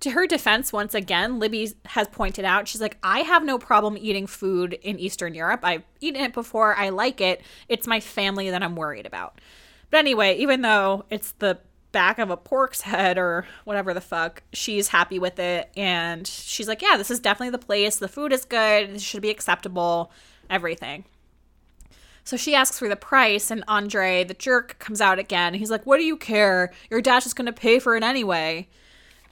[0.01, 3.97] to her defense, once again, Libby has pointed out, she's like, I have no problem
[3.99, 5.61] eating food in Eastern Europe.
[5.63, 6.75] I've eaten it before.
[6.75, 7.41] I like it.
[7.67, 9.41] It's my family that I'm worried about.
[9.89, 11.59] But anyway, even though it's the
[11.91, 15.71] back of a pork's head or whatever the fuck, she's happy with it.
[15.75, 17.95] And she's like, yeah, this is definitely the place.
[17.95, 18.93] The food is good.
[18.93, 20.11] This should be acceptable.
[20.49, 21.05] Everything.
[22.23, 25.53] So she asks for the price, and Andre, the jerk, comes out again.
[25.53, 26.71] He's like, What do you care?
[26.89, 28.67] Your dad's just going to pay for it anyway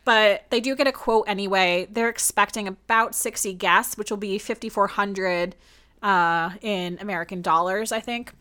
[0.05, 1.87] but they do get a quote anyway.
[1.91, 5.55] They're expecting about 60 guests, which will be 5,400
[6.01, 8.31] uh, in American dollars, I think,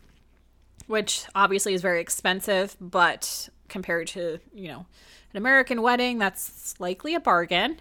[0.87, 4.87] which obviously is very expensive, but compared to, you know,
[5.33, 7.81] an American wedding, that's likely a bargain.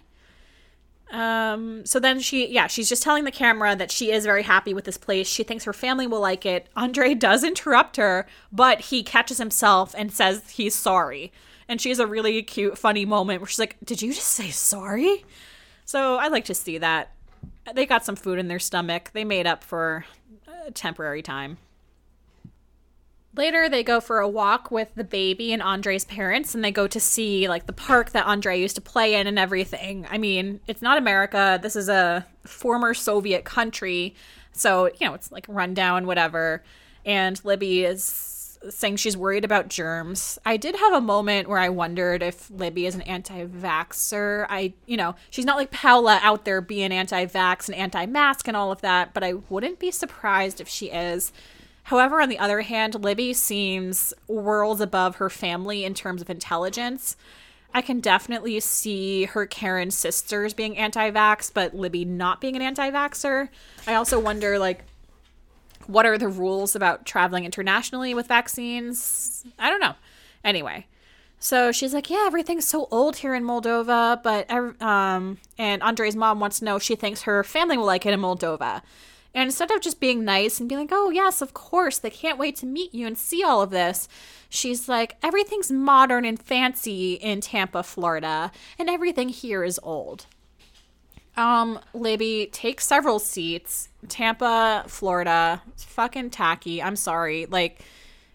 [1.12, 4.72] Um, so then she, yeah, she's just telling the camera that she is very happy
[4.72, 5.28] with this place.
[5.28, 6.68] She thinks her family will like it.
[6.74, 11.30] Andre does interrupt her, but he catches himself and says he's sorry
[11.68, 14.50] and she has a really cute, funny moment where she's like, "Did you just say
[14.50, 15.24] sorry?"
[15.84, 17.10] So I like to see that.
[17.74, 19.10] They got some food in their stomach.
[19.12, 20.04] They made up for
[20.66, 21.58] a temporary time.
[23.36, 26.86] Later, they go for a walk with the baby and Andre's parents, and they go
[26.86, 30.06] to see like the park that Andre used to play in and everything.
[30.08, 31.58] I mean, it's not America.
[31.60, 34.14] This is a former Soviet country,
[34.52, 36.62] so you know it's like rundown, whatever.
[37.04, 38.02] And Libby is
[38.70, 40.38] saying she's worried about germs.
[40.44, 44.46] I did have a moment where I wondered if Libby is an anti-vaxxer.
[44.48, 48.72] I, you know, she's not like Paula out there being anti-vax and anti-mask and all
[48.72, 51.32] of that, but I wouldn't be surprised if she is.
[51.84, 57.16] However, on the other hand, Libby seems worlds above her family in terms of intelligence.
[57.74, 63.48] I can definitely see her Karen sisters being anti-vax, but Libby not being an anti-vaxxer.
[63.86, 64.84] I also wonder like
[65.88, 69.44] what are the rules about traveling internationally with vaccines?
[69.58, 69.94] I don't know.
[70.44, 70.86] Anyway,
[71.38, 74.50] so she's like, yeah, everything's so old here in Moldova, but
[74.82, 78.20] um, and Andre's mom wants to know she thinks her family will like it in
[78.20, 78.82] Moldova.
[79.34, 82.38] And instead of just being nice and being like, oh, yes, of course, they can't
[82.38, 84.08] wait to meet you and see all of this,
[84.48, 90.26] she's like, everything's modern and fancy in Tampa, Florida, and everything here is old.
[91.36, 93.88] Um, Libby takes several seats.
[94.08, 95.62] Tampa, Florida.
[95.68, 96.82] It's fucking tacky.
[96.82, 97.46] I'm sorry.
[97.46, 97.82] Like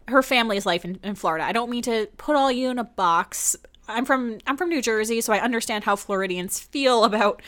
[0.08, 1.46] her family's life in, in Florida.
[1.46, 3.56] I don't mean to put all you in a box.
[3.88, 7.42] I'm from I'm from New Jersey, so I understand how Floridians feel about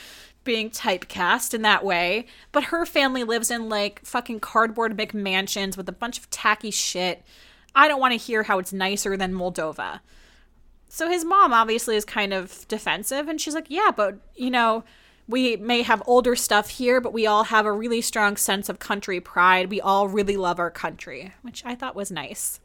[0.43, 2.25] being typecast in that way.
[2.51, 7.23] But her family lives in like fucking cardboard McMansions with a bunch of tacky shit.
[7.75, 9.99] I don't want to hear how it's nicer than Moldova.
[10.89, 14.83] So his mom obviously is kind of defensive, and she's like, "Yeah, but you know."
[15.31, 18.79] We may have older stuff here, but we all have a really strong sense of
[18.79, 19.69] country pride.
[19.69, 22.59] We all really love our country, which I thought was nice.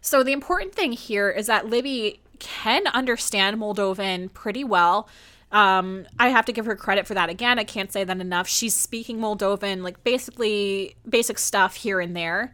[0.00, 5.08] So, the important thing here is that Libby can understand Moldovan pretty well.
[5.52, 7.58] Um, I have to give her credit for that again.
[7.58, 8.48] I can't say that enough.
[8.48, 12.52] She's speaking Moldovan, like basically basic stuff here and there.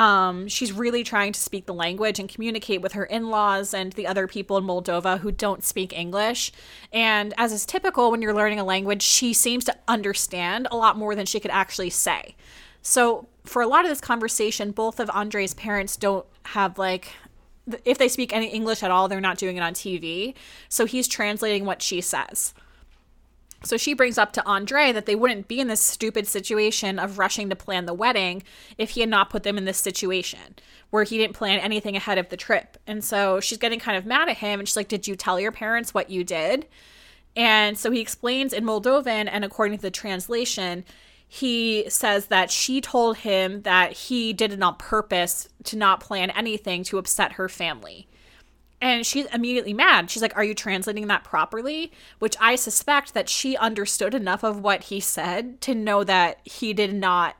[0.00, 3.92] Um, she's really trying to speak the language and communicate with her in laws and
[3.92, 6.52] the other people in Moldova who don't speak English.
[6.90, 10.96] And as is typical when you're learning a language, she seems to understand a lot
[10.96, 12.34] more than she could actually say.
[12.80, 17.12] So, for a lot of this conversation, both of Andre's parents don't have like
[17.84, 20.32] if they speak any English at all, they're not doing it on TV.
[20.70, 22.54] So he's translating what she says.
[23.62, 27.18] So she brings up to Andre that they wouldn't be in this stupid situation of
[27.18, 28.42] rushing to plan the wedding
[28.78, 30.56] if he had not put them in this situation
[30.90, 32.76] where he didn't plan anything ahead of the trip.
[32.86, 35.38] And so she's getting kind of mad at him and she's like, Did you tell
[35.38, 36.66] your parents what you did?
[37.36, 40.84] And so he explains in Moldovan, and according to the translation,
[41.28, 46.30] he says that she told him that he did it on purpose to not plan
[46.30, 48.08] anything to upset her family.
[48.82, 50.10] And she's immediately mad.
[50.10, 51.92] She's like, Are you translating that properly?
[52.18, 56.72] Which I suspect that she understood enough of what he said to know that he
[56.72, 57.36] did not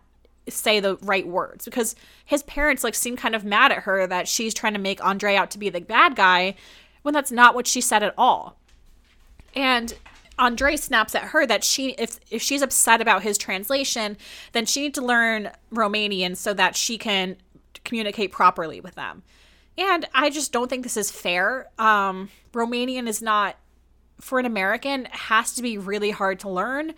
[0.48, 4.26] say the right words because his parents like seem kind of mad at her that
[4.26, 6.54] she's trying to make Andrei out to be the bad guy
[7.02, 8.56] when that's not what she said at all.
[9.54, 9.94] And
[10.38, 14.16] Andrei snaps at her that she if if she's upset about his translation,
[14.52, 17.36] then she needs to learn Romanian so that she can
[17.84, 19.22] communicate properly with them.
[19.80, 21.68] And I just don't think this is fair.
[21.78, 23.56] Um, Romanian is not,
[24.20, 26.92] for an American, has to be really hard to learn.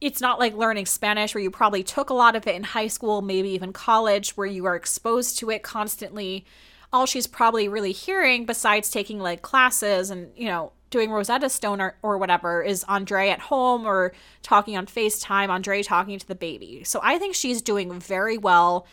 [0.00, 2.86] It's not like learning Spanish, where you probably took a lot of it in high
[2.86, 6.46] school, maybe even college, where you are exposed to it constantly.
[6.94, 11.82] All she's probably really hearing, besides taking like classes and, you know, doing Rosetta Stone
[11.82, 16.34] or, or whatever, is Andrei at home or talking on FaceTime, Andrei talking to the
[16.34, 16.84] baby.
[16.84, 18.86] So I think she's doing very well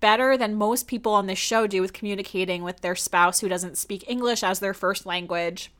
[0.00, 3.78] better than most people on this show do with communicating with their spouse who doesn't
[3.78, 5.70] speak English as their first language.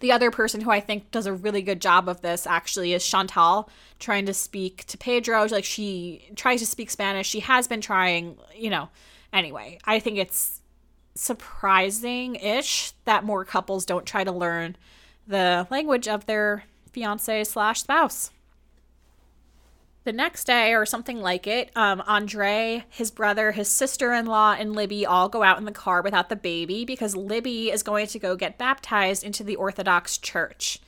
[0.00, 3.02] The other person who I think does a really good job of this actually is
[3.02, 3.68] Chantel,
[3.98, 5.46] trying to speak to Pedro.
[5.46, 7.28] Like she tries to speak Spanish.
[7.28, 8.88] She has been trying, you know.
[9.32, 10.62] Anyway, I think it's
[11.14, 14.76] surprising ish that more couples don't try to learn
[15.26, 18.30] the language of their fiance slash spouse
[20.08, 24.56] the next day or something like it, um, Andrei, his brother, his sister in law,
[24.58, 28.06] and Libby all go out in the car without the baby because Libby is going
[28.06, 30.78] to go get baptized into the Orthodox Church.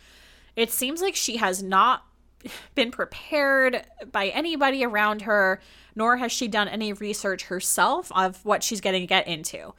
[0.57, 2.07] It seems like she has not
[2.75, 5.61] been prepared by anybody around her,
[5.95, 9.75] nor has she done any research herself of what she's going to get into.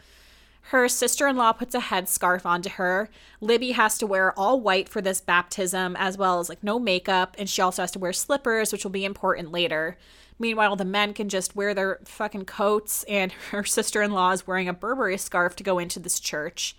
[0.66, 3.10] Her sister in law puts a headscarf onto her.
[3.42, 7.36] Libby has to wear all white for this baptism, as well as like no makeup,
[7.38, 9.98] and she also has to wear slippers, which will be important later.
[10.40, 14.48] Meanwhile, the men can just wear their fucking coats, and her sister in law is
[14.48, 16.76] wearing a Burberry scarf to go into this church.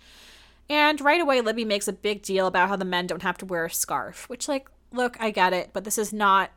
[0.69, 3.45] And right away, Libby makes a big deal about how the men don't have to
[3.45, 6.51] wear a scarf, which, like, look, I get it, but this is not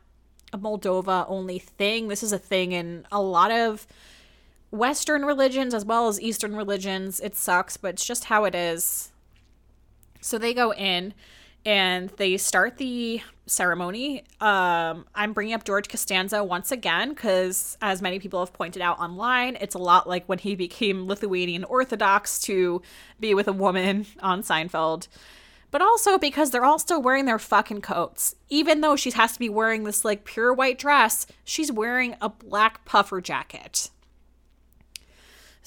[0.53, 2.07] a Moldova only thing.
[2.07, 3.85] This is a thing in a lot of
[4.71, 7.19] Western religions as well as Eastern religions.
[7.19, 9.11] It sucks, but it's just how it is.
[10.21, 11.13] So they go in
[11.65, 14.23] and they start the ceremony.
[14.39, 18.99] Um, I'm bringing up George Costanza once again because, as many people have pointed out
[18.99, 22.81] online, it's a lot like when he became Lithuanian Orthodox to
[23.19, 25.07] be with a woman on Seinfeld.
[25.69, 28.35] But also because they're all still wearing their fucking coats.
[28.49, 32.29] Even though she has to be wearing this like pure white dress, she's wearing a
[32.29, 33.89] black puffer jacket.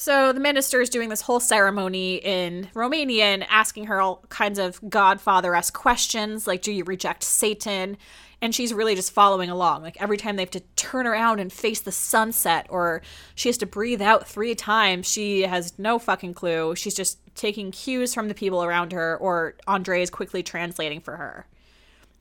[0.01, 4.81] So the minister is doing this whole ceremony in Romanian, asking her all kinds of
[4.89, 7.99] Godfather esque questions, like, do you reject Satan?
[8.41, 9.83] And she's really just following along.
[9.83, 13.03] Like every time they have to turn around and face the sunset, or
[13.35, 16.75] she has to breathe out three times, she has no fucking clue.
[16.77, 21.19] She's just taking cues from the people around her, or Andrei is quickly translating for
[21.19, 21.47] her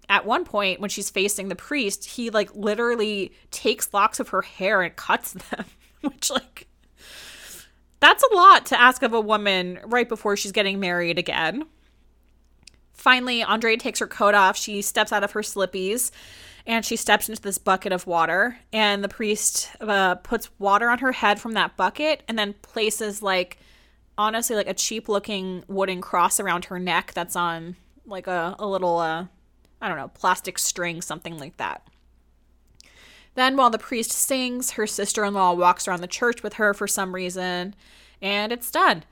[0.10, 4.42] at one point when she's facing the priest he like literally takes locks of her
[4.42, 5.66] hair and cuts them
[6.02, 6.68] which like
[8.00, 11.66] that's a lot to ask of a woman right before she's getting married again.
[12.94, 14.58] Finally, Andrei takes her coat off.
[14.58, 16.12] She steps out of her slippies
[16.66, 18.60] and she steps into this bucket of water.
[18.74, 23.22] And the priest uh, puts water on her head from that bucket and then places,
[23.22, 23.58] like,
[24.18, 28.68] honestly, like a cheap looking wooden cross around her neck that's on, like, a, a
[28.68, 29.26] little, uh,
[29.82, 31.88] I don't know, plastic string, something like that.
[33.40, 36.74] Then, while the priest sings, her sister in law walks around the church with her
[36.74, 37.74] for some reason,
[38.22, 39.06] and it's done.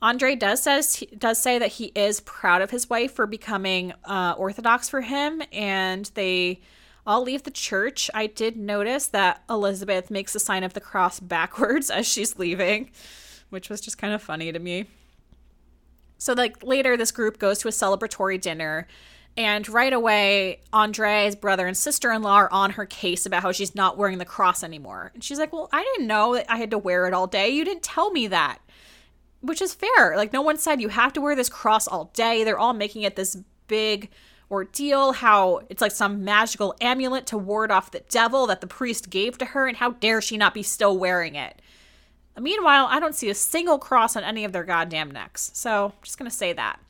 [0.00, 4.34] Andrei does says does say that he is proud of his wife for becoming uh,
[4.38, 6.60] Orthodox for him, and they
[7.06, 8.10] all leave the church.
[8.14, 12.90] I did notice that Elizabeth makes the sign of the cross backwards as she's leaving,
[13.50, 14.86] which was just kind of funny to me.
[16.16, 18.88] So like later, this group goes to a celebratory dinner
[19.36, 23.52] And right away, Andrei's brother and sister in law are on her case about how
[23.52, 25.10] she's not wearing the cross anymore.
[25.12, 27.50] And she's like, Well, I didn't know that I had to wear it all day.
[27.50, 28.58] You didn't tell me that.
[29.42, 30.16] Which is fair.
[30.16, 32.42] Like, no one said you have to wear this cross all day.
[32.42, 34.10] They're all making it this big
[34.50, 39.10] ordeal, how it's like some magical amulet to ward off the devil that the priest
[39.10, 41.60] gave to her, and how dare she not be still wearing it.
[42.38, 45.50] Meanwhile, I don't see a single cross on any of their goddamn necks.
[45.54, 46.80] So, I'm just gonna say that.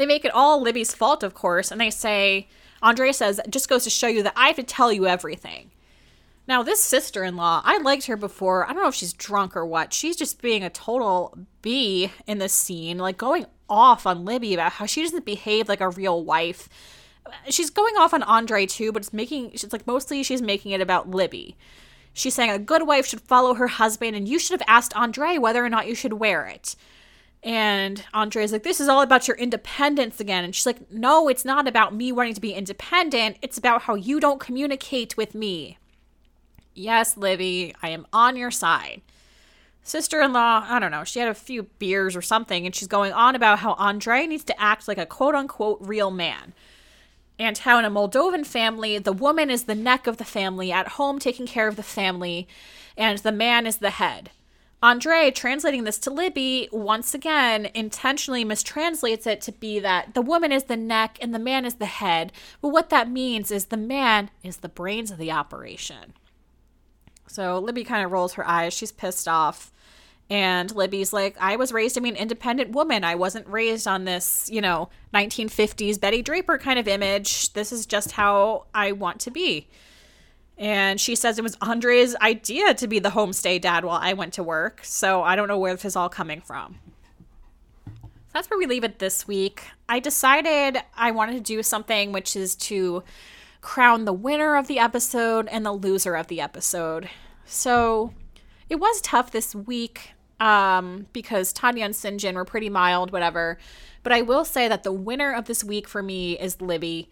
[0.00, 2.48] They make it all Libby's fault, of course, and they say,
[2.82, 5.72] Andrei says, just goes to show you that I have to tell you everything.
[6.48, 8.64] Now, this sister in law, I liked her before.
[8.64, 9.92] I don't know if she's drunk or what.
[9.92, 14.72] She's just being a total bee in this scene, like going off on Libby about
[14.72, 16.70] how she doesn't behave like a real wife.
[17.50, 20.80] She's going off on Andrei too, but it's making, it's like mostly she's making it
[20.80, 21.58] about Libby.
[22.14, 25.36] She's saying a good wife should follow her husband, and you should have asked Andrei
[25.36, 26.74] whether or not you should wear it.
[27.42, 30.44] And Andrei's like, this is all about your independence again.
[30.44, 33.38] And she's like, no, it's not about me wanting to be independent.
[33.40, 35.78] It's about how you don't communicate with me.
[36.74, 39.00] Yes, Libby, I am on your side.
[39.82, 42.86] Sister in law, I don't know, she had a few beers or something, and she's
[42.86, 46.52] going on about how Andrei needs to act like a quote unquote real man.
[47.38, 50.88] And how in a Moldovan family, the woman is the neck of the family, at
[50.88, 52.46] home taking care of the family,
[52.96, 54.30] and the man is the head.
[54.82, 60.52] Andrei, translating this to Libby, once again intentionally mistranslates it to be that the woman
[60.52, 62.32] is the neck and the man is the head.
[62.62, 66.14] But what that means is the man is the brains of the operation.
[67.26, 68.72] So Libby kind of rolls her eyes.
[68.72, 69.70] She's pissed off.
[70.30, 73.04] And Libby's like, I was raised to be an independent woman.
[73.04, 77.52] I wasn't raised on this, you know, 1950s Betty Draper kind of image.
[77.52, 79.66] This is just how I want to be.
[80.60, 84.34] And she says it was Andrei's idea to be the homestay dad while I went
[84.34, 84.80] to work.
[84.84, 86.78] So I don't know where this is all coming from.
[88.34, 89.64] That's where we leave it this week.
[89.88, 93.02] I decided I wanted to do something which is to
[93.62, 97.08] crown the winner of the episode and the loser of the episode.
[97.46, 98.12] So
[98.68, 103.56] it was tough this week um, because Tania and Syngin were pretty mild, whatever.
[104.02, 107.10] But I will say that the winner of this week for me is Libby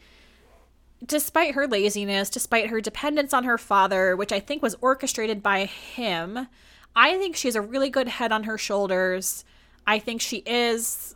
[1.04, 5.64] despite her laziness, despite her dependence on her father, which I think was orchestrated by
[5.66, 6.48] him,
[6.96, 9.44] I think she's a really good head on her shoulders.
[9.86, 11.14] I think she is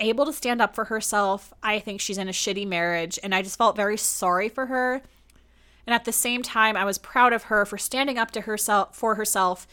[0.00, 1.52] able to stand up for herself.
[1.62, 5.02] I think she's in a shitty marriage, and I just felt very sorry for her.
[5.86, 8.96] And at the same time, I was proud of her for standing up to herself
[8.96, 9.66] for herself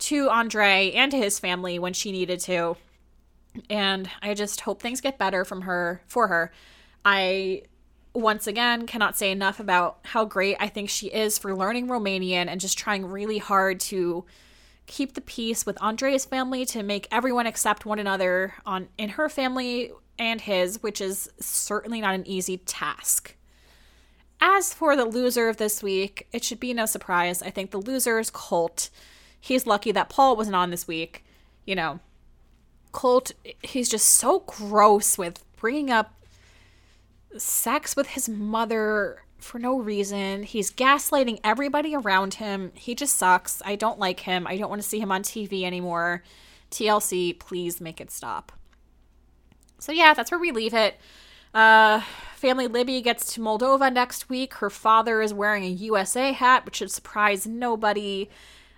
[0.00, 2.76] to Andrei and to his family when she needed to.
[3.70, 6.52] And I just hope things get better from her for her.
[7.04, 7.62] I
[8.14, 12.46] once again, cannot say enough about how great I think she is for learning Romanian
[12.46, 14.24] and just trying really hard to
[14.86, 19.28] keep the peace with Andrei's family to make everyone accept one another on in her
[19.28, 23.34] family and his, which is certainly not an easy task.
[24.40, 27.42] As for the loser of this week, it should be no surprise.
[27.42, 28.90] I think the loser is Colt.
[29.40, 31.24] He's lucky that Paul wasn't on this week.
[31.64, 32.00] You know,
[32.92, 36.13] Colt, he's just so gross with bringing up
[37.38, 40.42] sex with his mother for no reason.
[40.42, 42.72] He's gaslighting everybody around him.
[42.74, 43.62] He just sucks.
[43.64, 44.46] I don't like him.
[44.46, 46.22] I don't want to see him on TV anymore.
[46.70, 48.52] TLC, please make it stop.
[49.78, 50.96] So, yeah, that's where we leave it.
[51.52, 52.00] Uh,
[52.34, 54.54] family Libby gets to Moldova next week.
[54.54, 58.28] Her father is wearing a USA hat, which should surprise nobody.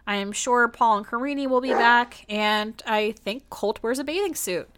[0.07, 4.05] I am sure Paul and Karine will be back, and I think Colt wears a
[4.05, 4.69] bathing suit.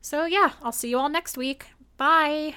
[0.00, 1.66] So, yeah, I'll see you all next week.
[1.96, 2.56] Bye.